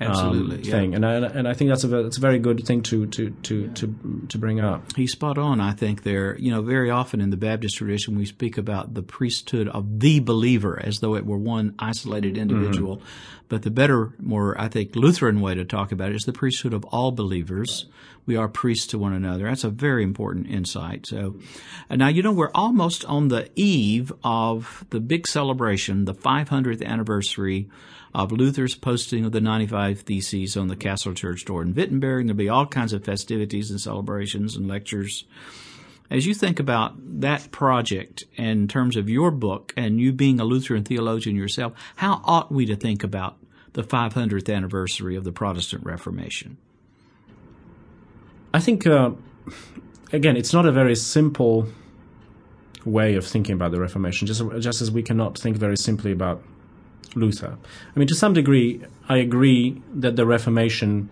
Absolutely, 0.00 0.56
um, 0.56 0.62
thing, 0.62 0.90
yeah. 0.90 0.96
and 0.96 1.06
I, 1.06 1.12
and 1.14 1.46
I 1.46 1.52
think 1.52 1.68
that's 1.68 1.84
a 1.84 1.88
that's 1.88 2.16
a 2.16 2.20
very 2.20 2.38
good 2.38 2.64
thing 2.64 2.82
to 2.84 3.06
to 3.06 3.30
to 3.30 3.60
yeah. 3.60 3.72
to 3.74 4.26
to 4.28 4.38
bring 4.38 4.58
up. 4.58 4.96
He's 4.96 5.12
spot 5.12 5.36
on. 5.36 5.60
I 5.60 5.72
think 5.72 6.04
there, 6.04 6.38
you 6.38 6.50
know, 6.50 6.62
very 6.62 6.88
often 6.90 7.20
in 7.20 7.28
the 7.28 7.36
Baptist 7.36 7.76
tradition 7.76 8.16
we 8.16 8.24
speak 8.24 8.56
about 8.56 8.94
the 8.94 9.02
priesthood 9.02 9.68
of 9.68 10.00
the 10.00 10.20
believer 10.20 10.80
as 10.82 11.00
though 11.00 11.16
it 11.16 11.26
were 11.26 11.36
one 11.36 11.74
isolated 11.78 12.38
individual, 12.38 12.96
mm-hmm. 12.96 13.06
but 13.48 13.62
the 13.62 13.70
better, 13.70 14.14
more 14.18 14.58
I 14.58 14.68
think 14.68 14.96
Lutheran 14.96 15.42
way 15.42 15.54
to 15.54 15.66
talk 15.66 15.92
about 15.92 16.10
it 16.10 16.16
is 16.16 16.22
the 16.22 16.32
priesthood 16.32 16.72
of 16.72 16.84
all 16.86 17.12
believers. 17.12 17.84
Right. 17.84 17.94
We 18.30 18.36
are 18.36 18.46
priests 18.46 18.86
to 18.86 18.98
one 18.98 19.12
another. 19.12 19.46
That's 19.46 19.64
a 19.64 19.70
very 19.70 20.04
important 20.04 20.46
insight. 20.46 21.04
So, 21.04 21.34
uh, 21.90 21.96
now 21.96 22.06
you 22.06 22.22
know 22.22 22.30
we're 22.30 22.52
almost 22.54 23.04
on 23.06 23.26
the 23.26 23.50
eve 23.56 24.12
of 24.22 24.84
the 24.90 25.00
big 25.00 25.26
celebration, 25.26 26.04
the 26.04 26.14
500th 26.14 26.80
anniversary 26.86 27.68
of 28.14 28.30
Luther's 28.30 28.76
posting 28.76 29.24
of 29.24 29.32
the 29.32 29.40
95 29.40 30.02
Theses 30.02 30.56
on 30.56 30.68
the 30.68 30.76
Castle 30.76 31.12
Church 31.12 31.44
door 31.44 31.60
in 31.62 31.74
Wittenberg. 31.74 32.26
There'll 32.26 32.36
be 32.36 32.48
all 32.48 32.66
kinds 32.66 32.92
of 32.92 33.04
festivities 33.04 33.68
and 33.68 33.80
celebrations 33.80 34.54
and 34.54 34.68
lectures. 34.68 35.24
As 36.08 36.24
you 36.24 36.32
think 36.32 36.60
about 36.60 36.94
that 37.20 37.50
project 37.50 38.22
in 38.36 38.68
terms 38.68 38.94
of 38.94 39.10
your 39.10 39.32
book 39.32 39.74
and 39.76 40.00
you 40.00 40.12
being 40.12 40.38
a 40.38 40.44
Lutheran 40.44 40.84
theologian 40.84 41.34
yourself, 41.34 41.72
how 41.96 42.20
ought 42.22 42.52
we 42.52 42.64
to 42.66 42.76
think 42.76 43.02
about 43.02 43.38
the 43.72 43.82
500th 43.82 44.54
anniversary 44.54 45.16
of 45.16 45.24
the 45.24 45.32
Protestant 45.32 45.84
Reformation? 45.84 46.58
I 48.52 48.60
think, 48.60 48.86
uh, 48.86 49.10
again, 50.12 50.36
it's 50.36 50.52
not 50.52 50.66
a 50.66 50.72
very 50.72 50.96
simple 50.96 51.68
way 52.84 53.14
of 53.14 53.26
thinking 53.26 53.54
about 53.54 53.70
the 53.70 53.80
Reformation, 53.80 54.26
just, 54.26 54.42
just 54.58 54.80
as 54.80 54.90
we 54.90 55.02
cannot 55.02 55.38
think 55.38 55.56
very 55.56 55.76
simply 55.76 56.12
about 56.12 56.42
Luther. 57.14 57.56
I 57.94 57.98
mean, 57.98 58.08
to 58.08 58.14
some 58.14 58.32
degree, 58.32 58.82
I 59.08 59.18
agree 59.18 59.82
that 59.94 60.16
the 60.16 60.26
Reformation 60.26 61.10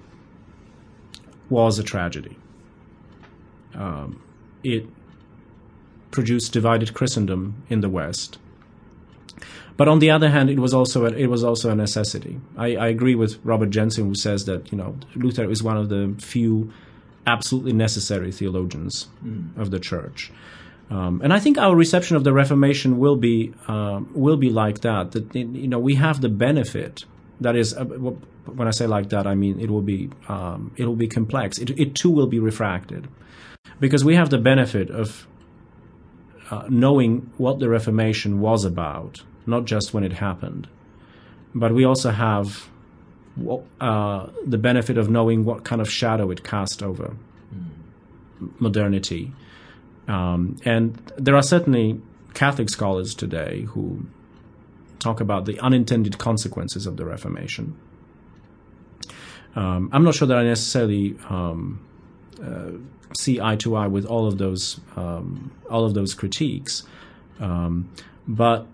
was 1.50 1.78
a 1.78 1.82
tragedy. 1.82 2.36
Um, 3.74 4.22
it 4.62 4.86
produced 6.10 6.52
divided 6.52 6.94
Christendom 6.94 7.62
in 7.68 7.80
the 7.80 7.88
West. 7.88 8.38
But 9.76 9.86
on 9.86 10.00
the 10.00 10.10
other 10.10 10.30
hand, 10.30 10.50
it 10.50 10.58
was 10.58 10.74
also 10.74 11.06
a, 11.06 11.10
it 11.10 11.26
was 11.26 11.44
also 11.44 11.70
a 11.70 11.74
necessity. 11.74 12.40
I, 12.56 12.74
I, 12.74 12.88
agree 12.88 13.14
with 13.14 13.38
Robert 13.44 13.70
Jenson, 13.70 14.08
who 14.08 14.14
says 14.16 14.44
that 14.46 14.72
you 14.72 14.78
know 14.78 14.96
Luther 15.14 15.48
is 15.48 15.62
one 15.62 15.76
of 15.76 15.88
the 15.88 16.16
few 16.18 16.72
absolutely 17.28 17.72
necessary 17.72 18.32
theologians 18.32 19.08
mm. 19.24 19.56
of 19.62 19.70
the 19.70 19.80
church. 19.90 20.32
Um, 20.90 21.20
and 21.22 21.32
I 21.32 21.40
think 21.40 21.58
our 21.58 21.76
reception 21.76 22.16
of 22.16 22.24
the 22.24 22.32
Reformation 22.32 22.98
will 22.98 23.16
be 23.16 23.52
um, 23.68 24.10
will 24.14 24.38
be 24.38 24.50
like 24.50 24.80
that. 24.80 25.12
That 25.12 25.34
you 25.34 25.68
know 25.68 25.78
we 25.78 25.94
have 25.96 26.20
the 26.20 26.30
benefit. 26.30 27.04
That 27.40 27.54
is, 27.54 27.74
uh, 27.74 27.84
when 28.58 28.66
I 28.66 28.72
say 28.72 28.86
like 28.86 29.10
that, 29.10 29.26
I 29.26 29.34
mean 29.34 29.60
it 29.60 29.70
will 29.70 29.86
be 29.94 30.10
um, 30.28 30.72
it 30.76 30.86
will 30.86 30.96
be 30.96 31.06
complex. 31.06 31.58
It, 31.58 31.70
it, 31.78 31.94
too 31.94 32.10
will 32.10 32.26
be 32.26 32.40
refracted, 32.40 33.06
because 33.78 34.02
we 34.04 34.14
have 34.16 34.30
the 34.30 34.38
benefit 34.38 34.90
of 34.90 35.26
uh, 36.50 36.64
knowing 36.68 37.30
what 37.36 37.58
the 37.58 37.68
Reformation 37.68 38.40
was 38.40 38.64
about, 38.64 39.22
not 39.46 39.66
just 39.66 39.92
when 39.92 40.04
it 40.04 40.14
happened, 40.14 40.68
but 41.54 41.70
we 41.72 41.84
also 41.84 42.10
have 42.10 42.68
uh, 43.80 44.26
the 44.44 44.58
benefit 44.58 44.98
of 44.98 45.08
knowing 45.08 45.44
what 45.44 45.64
kind 45.64 45.80
of 45.80 45.90
shadow 45.90 46.30
it 46.30 46.44
cast 46.44 46.82
over 46.82 47.16
mm. 47.54 48.60
modernity 48.60 49.32
um, 50.08 50.56
and 50.64 51.12
there 51.16 51.36
are 51.36 51.42
certainly 51.42 52.00
Catholic 52.34 52.70
scholars 52.70 53.14
today 53.14 53.62
who 53.68 54.06
talk 54.98 55.20
about 55.20 55.44
the 55.44 55.60
unintended 55.60 56.18
consequences 56.18 56.86
of 56.86 56.96
the 56.96 57.04
Reformation. 57.04 57.76
Um, 59.54 59.90
I'm 59.92 60.02
not 60.02 60.14
sure 60.14 60.26
that 60.26 60.36
I 60.36 60.44
necessarily 60.44 61.16
um, 61.28 61.86
uh, 62.42 62.70
see 63.16 63.40
eye 63.40 63.56
to 63.56 63.76
eye 63.76 63.86
with 63.86 64.06
all 64.06 64.26
of 64.26 64.38
those 64.38 64.80
um, 64.96 65.52
all 65.70 65.84
of 65.84 65.94
those 65.94 66.14
critiques, 66.14 66.84
um, 67.40 67.90
but 68.26 68.66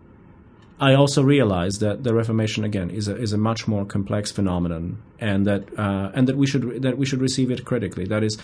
I 0.81 0.95
also 0.95 1.23
realize 1.23 1.79
that 1.79 2.03
the 2.03 2.15
Reformation 2.15 2.65
again 2.65 2.91
is 2.91 3.07
a 3.07 3.17
is 3.17 3.33
a 3.33 3.39
much 3.39 3.69
more 3.69 3.85
complex 3.85 4.33
phenomenon, 4.33 4.99
and 5.21 5.47
that 5.47 5.79
uh, 5.79 6.11
and 6.15 6.29
that 6.29 6.37
we 6.37 6.47
should 6.47 6.83
that 6.83 6.99
we 6.99 7.07
should 7.07 7.21
receive 7.21 7.51
it 7.51 7.65
critically. 7.65 8.05
That 8.05 8.25
is, 8.25 8.39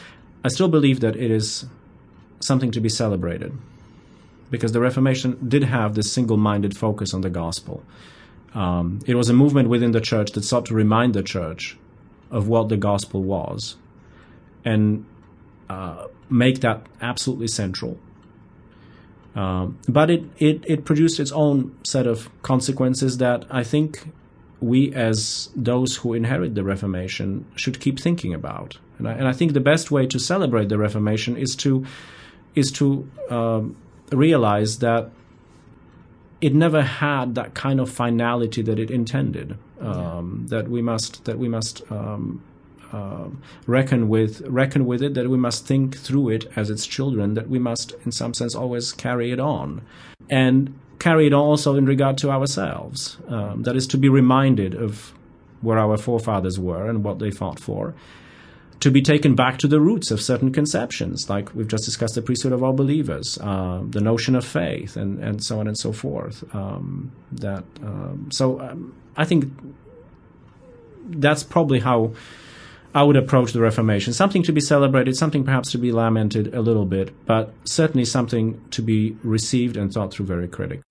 I 0.45 0.49
still 0.49 0.69
believe 0.69 1.01
that 1.01 1.17
it 1.17 1.31
is 1.31 1.67
something 2.41 2.71
to 2.71 2.81
be 2.81 2.89
celebrated 2.89 3.53
because 4.51 4.73
the 4.73 4.81
Reformation 4.81 5.39
did 5.49 5.65
have 5.65 5.95
this 5.95 6.13
single 6.13 6.37
minded 6.37 6.77
focus 6.77 7.13
on 7.15 7.21
the 7.21 7.31
gospel. 7.31 7.83
Um, 8.55 9.01
it 9.07 9.15
was 9.15 9.29
a 9.29 9.33
movement 9.33 9.69
within 9.69 9.93
the 9.93 10.01
church 10.01 10.33
that 10.33 10.45
sought 10.45 10.67
to 10.67 10.75
remind 10.75 11.15
the 11.15 11.23
church 11.23 11.77
of 12.31 12.49
what 12.49 12.69
the 12.69 12.77
gospel 12.77 13.23
was 13.23 13.77
and 14.65 15.05
uh, 15.69 16.07
make 16.29 16.61
that 16.61 16.87
absolutely 17.01 17.49
central. 17.49 17.99
Um, 19.35 19.79
but 19.89 20.11
it, 20.11 20.25
it, 20.39 20.65
it 20.67 20.85
produced 20.85 21.21
its 21.21 21.33
own 21.33 21.77
set 21.85 22.07
of 22.07 22.29
consequences 22.43 23.19
that 23.19 23.45
I 23.51 23.63
think 23.63 24.09
we, 24.61 24.93
as 24.93 25.51
those 25.55 25.97
who 25.97 26.15
inherit 26.15 26.55
the 26.55 26.65
Reformation, 26.65 27.47
should 27.55 27.81
keep 27.81 27.99
thinking 27.99 28.35
about. 28.35 28.79
And 28.99 29.09
I, 29.09 29.13
and 29.13 29.29
I 29.29 29.33
think 29.33 29.53
the 29.53 29.61
best 29.61 29.91
way 29.91 30.07
to 30.07 30.19
celebrate 30.19 30.69
the 30.69 30.79
Reformation 30.79 31.37
is 31.37 31.55
to 31.57 31.87
is 32.55 32.73
to 32.73 33.09
um, 33.31 33.77
realize 34.11 34.79
that 34.81 35.11
it 36.41 36.55
never 36.55 36.83
had 36.83 37.35
that 37.37 37.55
kind 37.55 37.81
of 37.81 37.89
finality 37.89 38.63
that 38.63 38.79
it 38.79 38.91
intended. 38.91 39.57
Um, 39.81 40.47
yeah. 40.51 40.59
That 40.59 40.69
we 40.69 40.83
must 40.83 41.25
that 41.25 41.39
we 41.39 41.49
must 41.49 41.91
um, 41.91 42.43
uh, 42.93 43.29
reckon 43.67 44.09
with 44.09 44.43
reckon 44.43 44.87
with 44.87 45.03
it. 45.03 45.15
That 45.15 45.29
we 45.29 45.39
must 45.39 45.67
think 45.67 45.97
through 45.97 46.31
it 46.31 46.51
as 46.57 46.71
its 46.71 46.87
children. 46.87 47.35
That 47.35 47.49
we 47.49 47.59
must, 47.59 47.95
in 48.05 48.13
some 48.13 48.35
sense, 48.35 48.55
always 48.55 48.93
carry 48.93 49.33
it 49.33 49.41
on, 49.41 49.83
and 50.29 50.79
carry 50.99 51.27
it 51.27 51.33
on 51.33 51.41
also 51.41 51.77
in 51.77 51.87
regard 51.87 52.19
to 52.19 52.31
ourselves. 52.31 53.19
Um, 53.29 53.63
that 53.63 53.77
is 53.77 53.87
to 53.89 53.99
be 53.99 54.09
reminded 54.09 54.75
of 54.75 55.13
where 55.61 55.79
our 55.79 55.97
forefathers 55.97 56.59
were 56.59 56.89
and 56.89 57.05
what 57.05 57.19
they 57.19 57.31
fought 57.31 57.61
for, 57.61 57.95
to 58.81 58.91
be 58.91 59.03
taken 59.03 59.35
back 59.35 59.59
to 59.59 59.69
the 59.69 59.81
roots 59.81 60.11
of 60.11 60.21
certain 60.21 60.53
conceptions, 60.53 61.29
like 61.29 61.55
we've 61.55 61.69
just 61.69 61.85
discussed 61.85 62.15
the 62.15 62.23
priesthood 62.23 62.53
of 62.53 62.63
all 62.63 62.73
believers, 62.73 63.39
uh, 63.43 63.83
the 63.85 64.01
notion 64.01 64.35
of 64.35 64.45
faith, 64.45 64.97
and, 64.97 65.23
and 65.23 65.45
so 65.45 65.61
on 65.61 65.69
and 65.69 65.79
so 65.79 65.93
forth. 65.93 66.43
Um, 66.55 67.13
that 67.33 67.65
um, 67.83 68.31
so 68.33 68.61
um, 68.61 68.95
I 69.17 69.25
think 69.25 69.53
that's 71.11 71.43
probably 71.43 71.81
how 71.81 72.13
I 72.93 73.05
would 73.05 73.17
approach 73.17 73.53
the 73.53 73.61
Reformation. 73.61 74.13
Something 74.13 74.43
to 74.43 74.53
be 74.53 74.61
celebrated, 74.61 75.17
something 75.17 75.45
perhaps 75.45 75.71
to 75.73 75.79
be 75.79 75.93
lamented 75.93 76.53
a 76.55 76.61
little 76.61 76.87
bit, 76.87 77.15
but 77.25 77.53
certainly 77.65 78.05
something 78.05 78.61
to 78.71 78.83
be 78.83 79.17
received 79.23 79.77
and 79.77 79.93
thought 79.93 80.13
through 80.13 80.27
very 80.27 80.49
critically. 80.49 80.83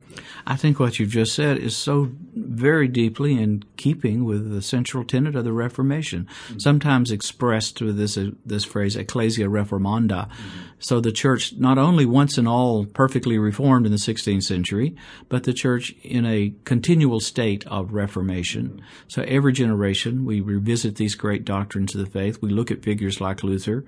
I 0.45 0.55
think 0.55 0.79
what 0.79 0.99
you've 0.99 1.09
just 1.09 1.33
said 1.35 1.57
is 1.57 1.75
so 1.75 2.11
very 2.35 2.87
deeply 2.87 3.33
in 3.41 3.63
keeping 3.77 4.25
with 4.25 4.51
the 4.51 4.61
central 4.61 5.03
tenet 5.03 5.35
of 5.35 5.43
the 5.43 5.53
Reformation, 5.53 6.27
mm-hmm. 6.47 6.59
sometimes 6.59 7.11
expressed 7.11 7.81
with 7.81 7.97
this 7.97 8.17
uh, 8.17 8.31
this 8.45 8.65
phrase 8.65 8.95
"ecclesia 8.95 9.47
reformanda." 9.47 10.27
Mm-hmm. 10.27 10.59
So 10.79 11.01
the 11.01 11.11
church 11.11 11.53
not 11.57 11.77
only 11.77 12.05
once 12.05 12.37
and 12.37 12.47
all 12.47 12.85
perfectly 12.85 13.37
reformed 13.37 13.85
in 13.85 13.91
the 13.91 13.97
16th 13.97 14.43
century, 14.43 14.95
but 15.27 15.43
the 15.43 15.53
church 15.53 15.93
in 16.03 16.25
a 16.25 16.53
continual 16.63 17.19
state 17.19 17.67
of 17.67 17.93
reformation. 17.93 18.69
Mm-hmm. 18.69 18.85
So 19.07 19.23
every 19.23 19.53
generation 19.53 20.25
we 20.25 20.41
revisit 20.41 20.95
these 20.95 21.15
great 21.15 21.43
doctrines 21.45 21.93
of 21.93 22.01
the 22.01 22.09
faith. 22.09 22.41
We 22.41 22.49
look 22.49 22.71
at 22.71 22.83
figures 22.83 23.19
like 23.19 23.43
Luther, 23.43 23.83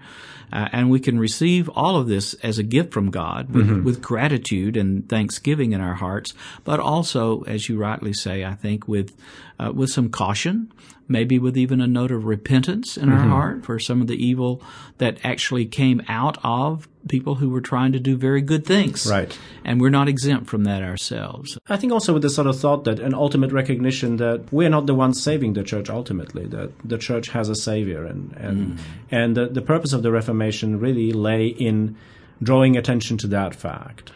uh, 0.51 0.67
and 0.71 0.89
we 0.89 0.99
can 0.99 1.17
receive 1.17 1.69
all 1.69 1.95
of 1.95 2.07
this 2.07 2.33
as 2.35 2.57
a 2.57 2.63
gift 2.63 2.93
from 2.93 3.09
God 3.09 3.51
with, 3.51 3.67
mm-hmm. 3.67 3.83
with 3.83 4.01
gratitude 4.01 4.75
and 4.75 5.07
thanksgiving 5.07 5.71
in 5.71 5.81
our 5.81 5.95
heart 5.95 6.10
hearts, 6.11 6.33
but 6.63 6.79
also, 6.79 7.43
as 7.43 7.69
you 7.69 7.77
rightly 7.77 8.13
say, 8.13 8.43
I 8.43 8.55
think 8.55 8.87
with 8.87 9.15
uh, 9.59 9.71
with 9.73 9.89
some 9.89 10.09
caution, 10.09 10.71
maybe 11.07 11.37
with 11.39 11.57
even 11.57 11.81
a 11.81 11.87
note 11.87 12.11
of 12.11 12.25
repentance 12.25 12.97
in 12.97 13.09
mm-hmm. 13.09 13.17
our 13.17 13.29
heart 13.29 13.65
for 13.65 13.79
some 13.79 14.01
of 14.01 14.07
the 14.07 14.15
evil 14.15 14.61
that 14.97 15.17
actually 15.23 15.65
came 15.65 16.01
out 16.07 16.37
of 16.43 16.87
people 17.07 17.35
who 17.35 17.49
were 17.49 17.61
trying 17.61 17.91
to 17.91 17.99
do 17.99 18.15
very 18.15 18.41
good 18.41 18.65
things. 18.65 19.07
Right. 19.09 19.37
And 19.65 19.81
we're 19.81 19.89
not 19.89 20.07
exempt 20.07 20.47
from 20.49 20.63
that 20.65 20.83
ourselves. 20.83 21.57
I 21.67 21.77
think 21.77 21.93
also 21.93 22.13
with 22.13 22.23
the 22.23 22.29
sort 22.29 22.47
of 22.47 22.59
thought 22.59 22.83
that 22.85 22.99
an 22.99 23.13
ultimate 23.13 23.51
recognition 23.51 24.17
that 24.17 24.51
we're 24.51 24.69
not 24.69 24.85
the 24.85 24.95
ones 24.95 25.21
saving 25.21 25.53
the 25.53 25.63
church 25.63 25.89
ultimately, 25.89 26.45
that 26.47 26.71
the 26.83 26.97
church 26.97 27.29
has 27.29 27.49
a 27.49 27.55
savior 27.55 28.05
and 28.05 28.33
and 28.33 28.57
mm. 28.57 28.79
and 29.11 29.37
the, 29.37 29.47
the 29.47 29.61
purpose 29.61 29.93
of 29.93 30.03
the 30.03 30.11
Reformation 30.11 30.79
really 30.79 31.11
lay 31.11 31.47
in 31.47 31.95
drawing 32.41 32.77
attention 32.77 33.17
to 33.17 33.27
that 33.27 33.55
fact. 33.55 34.11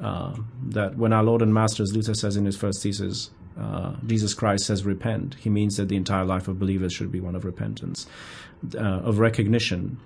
Uh, 0.00 0.34
that 0.62 0.96
when 0.96 1.12
our 1.12 1.24
Lord 1.24 1.42
and 1.42 1.52
Master, 1.52 1.82
as 1.82 1.92
Luther 1.92 2.14
says 2.14 2.36
in 2.36 2.44
his 2.44 2.56
first 2.56 2.82
thesis, 2.82 3.30
uh, 3.58 3.96
Jesus 4.06 4.34
Christ 4.34 4.66
says 4.66 4.84
repent, 4.84 5.34
he 5.40 5.50
means 5.50 5.76
that 5.76 5.88
the 5.88 5.96
entire 5.96 6.24
life 6.24 6.46
of 6.46 6.58
believers 6.58 6.92
should 6.92 7.10
be 7.10 7.20
one 7.20 7.34
of 7.34 7.44
repentance, 7.44 8.06
uh, 8.76 8.78
of 8.78 9.18
recognition 9.18 9.98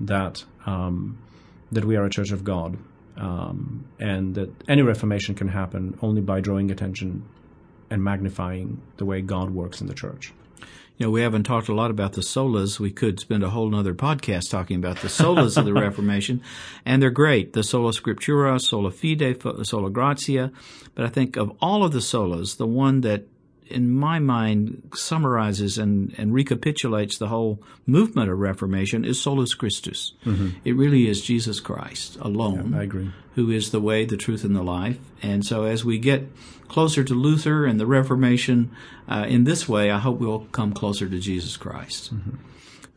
that 0.00 0.44
um, 0.66 1.18
that 1.70 1.84
we 1.86 1.96
are 1.96 2.04
a 2.04 2.10
church 2.10 2.32
of 2.32 2.44
God, 2.44 2.76
um, 3.16 3.86
and 3.98 4.34
that 4.34 4.50
any 4.68 4.82
reformation 4.82 5.34
can 5.34 5.48
happen 5.48 5.98
only 6.02 6.20
by 6.20 6.40
drawing 6.40 6.70
attention 6.70 7.24
and 7.88 8.04
magnifying 8.04 8.80
the 8.98 9.06
way 9.06 9.22
God 9.22 9.50
works 9.50 9.80
in 9.80 9.86
the 9.86 9.94
church. 9.94 10.32
You 10.98 11.06
know, 11.06 11.10
we 11.10 11.22
haven't 11.22 11.44
talked 11.44 11.68
a 11.68 11.74
lot 11.74 11.90
about 11.90 12.12
the 12.12 12.20
solas. 12.20 12.78
We 12.78 12.90
could 12.90 13.18
spend 13.18 13.42
a 13.42 13.50
whole 13.50 13.74
other 13.74 13.94
podcast 13.94 14.50
talking 14.50 14.76
about 14.76 14.98
the 14.98 15.08
solas 15.08 15.56
of 15.56 15.64
the 15.64 15.72
Reformation, 15.86 16.42
and 16.84 17.02
they're 17.02 17.10
great. 17.10 17.54
The 17.54 17.62
sola 17.62 17.92
scriptura, 17.92 18.60
sola 18.60 18.90
fide, 18.90 19.66
sola 19.66 19.90
gratia. 19.90 20.52
But 20.94 21.06
I 21.06 21.08
think 21.08 21.36
of 21.36 21.56
all 21.60 21.82
of 21.82 21.92
the 21.92 22.00
solas, 22.00 22.56
the 22.56 22.66
one 22.66 23.00
that 23.00 23.26
in 23.66 23.90
my 23.90 24.18
mind, 24.18 24.90
summarizes 24.94 25.78
and, 25.78 26.14
and 26.18 26.34
recapitulates 26.34 27.18
the 27.18 27.28
whole 27.28 27.62
movement 27.86 28.30
of 28.30 28.38
Reformation 28.38 29.04
is 29.04 29.20
Solus 29.20 29.54
Christus. 29.54 30.12
Mm-hmm. 30.24 30.50
It 30.64 30.76
really 30.76 31.08
is 31.08 31.22
Jesus 31.22 31.60
Christ 31.60 32.16
alone. 32.20 32.72
Yeah, 32.72 32.80
I 32.80 32.82
agree. 32.82 33.10
Who 33.34 33.50
is 33.50 33.70
the 33.70 33.80
way, 33.80 34.04
the 34.04 34.16
truth, 34.16 34.44
and 34.44 34.54
the 34.54 34.62
life. 34.62 34.98
And 35.22 35.44
so 35.44 35.64
as 35.64 35.84
we 35.84 35.98
get 35.98 36.26
closer 36.68 37.02
to 37.04 37.14
Luther 37.14 37.64
and 37.64 37.80
the 37.80 37.86
Reformation 37.86 38.70
uh, 39.08 39.26
in 39.28 39.44
this 39.44 39.68
way, 39.68 39.90
I 39.90 39.98
hope 39.98 40.18
we'll 40.18 40.46
come 40.52 40.72
closer 40.72 41.08
to 41.08 41.18
Jesus 41.18 41.56
Christ. 41.56 42.14
Mm-hmm. 42.14 42.36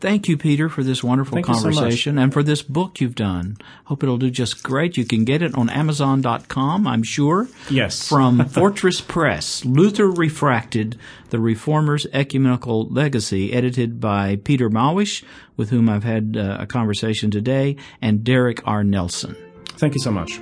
Thank 0.01 0.27
you, 0.27 0.37
Peter, 0.37 0.67
for 0.67 0.83
this 0.83 1.03
wonderful 1.03 1.37
Thank 1.37 1.45
conversation 1.45 2.17
so 2.17 2.21
and 2.21 2.33
for 2.33 2.43
this 2.43 2.61
book 2.61 2.99
you've 2.99 3.15
done. 3.15 3.57
Hope 3.85 4.03
it'll 4.03 4.17
do 4.17 4.29
just 4.29 4.61
great. 4.61 4.97
You 4.97 5.05
can 5.05 5.23
get 5.23 5.41
it 5.41 5.55
on 5.55 5.69
Amazon.com, 5.69 6.85
I'm 6.85 7.01
sure. 7.01 7.47
Yes. 7.69 8.07
From 8.09 8.45
Fortress 8.45 8.99
Press, 8.99 9.63
Luther 9.63 10.11
Refracted, 10.11 10.99
The 11.29 11.37
Reformer's 11.37 12.05
Ecumenical 12.11 12.89
Legacy, 12.89 13.53
edited 13.53 14.01
by 14.01 14.35
Peter 14.43 14.69
Malysz, 14.69 15.23
with 15.55 15.69
whom 15.69 15.87
I've 15.87 16.03
had 16.03 16.35
uh, 16.37 16.57
a 16.59 16.67
conversation 16.67 17.31
today, 17.31 17.77
and 18.01 18.23
Derek 18.23 18.67
R. 18.67 18.83
Nelson. 18.83 19.35
Thank 19.77 19.95
you 19.95 20.01
so 20.01 20.11
much. 20.11 20.41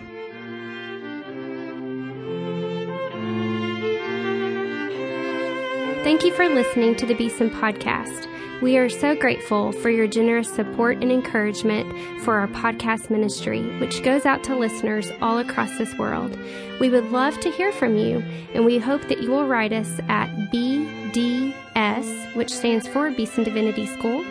Thank 6.04 6.26
you 6.26 6.34
for 6.34 6.50
listening 6.50 6.96
to 6.98 7.06
the 7.06 7.14
Beeson 7.14 7.50
Podcast. 7.50 8.28
We 8.64 8.78
are 8.78 8.88
so 8.88 9.14
grateful 9.14 9.74
for 9.74 9.90
your 9.90 10.08
generous 10.08 10.48
support 10.50 11.04
and 11.04 11.12
encouragement 11.12 12.22
for 12.22 12.40
our 12.40 12.48
podcast 12.48 13.10
ministry, 13.10 13.62
which 13.82 14.02
goes 14.04 14.26
out 14.26 14.42
to 14.46 14.56
listeners 14.56 15.12
all 15.22 15.40
across 15.40 15.78
this 15.78 15.94
world. 15.98 16.40
We 16.80 16.90
would 16.90 17.12
love 17.12 17.38
to 17.42 17.52
hear 17.52 17.74
from 17.74 17.98
you, 17.98 18.24
and 18.54 18.64
we 18.64 18.78
hope 18.78 19.06
that 19.10 19.22
you 19.22 19.32
will 19.32 19.48
write 19.48 19.74
us 19.74 20.00
at 20.08 20.30
BDS, 20.54 22.36
which 22.38 22.54
stands 22.54 22.88
for 22.88 23.12
Beeson 23.12 23.44
Divinity 23.44 23.86
School, 23.86 24.24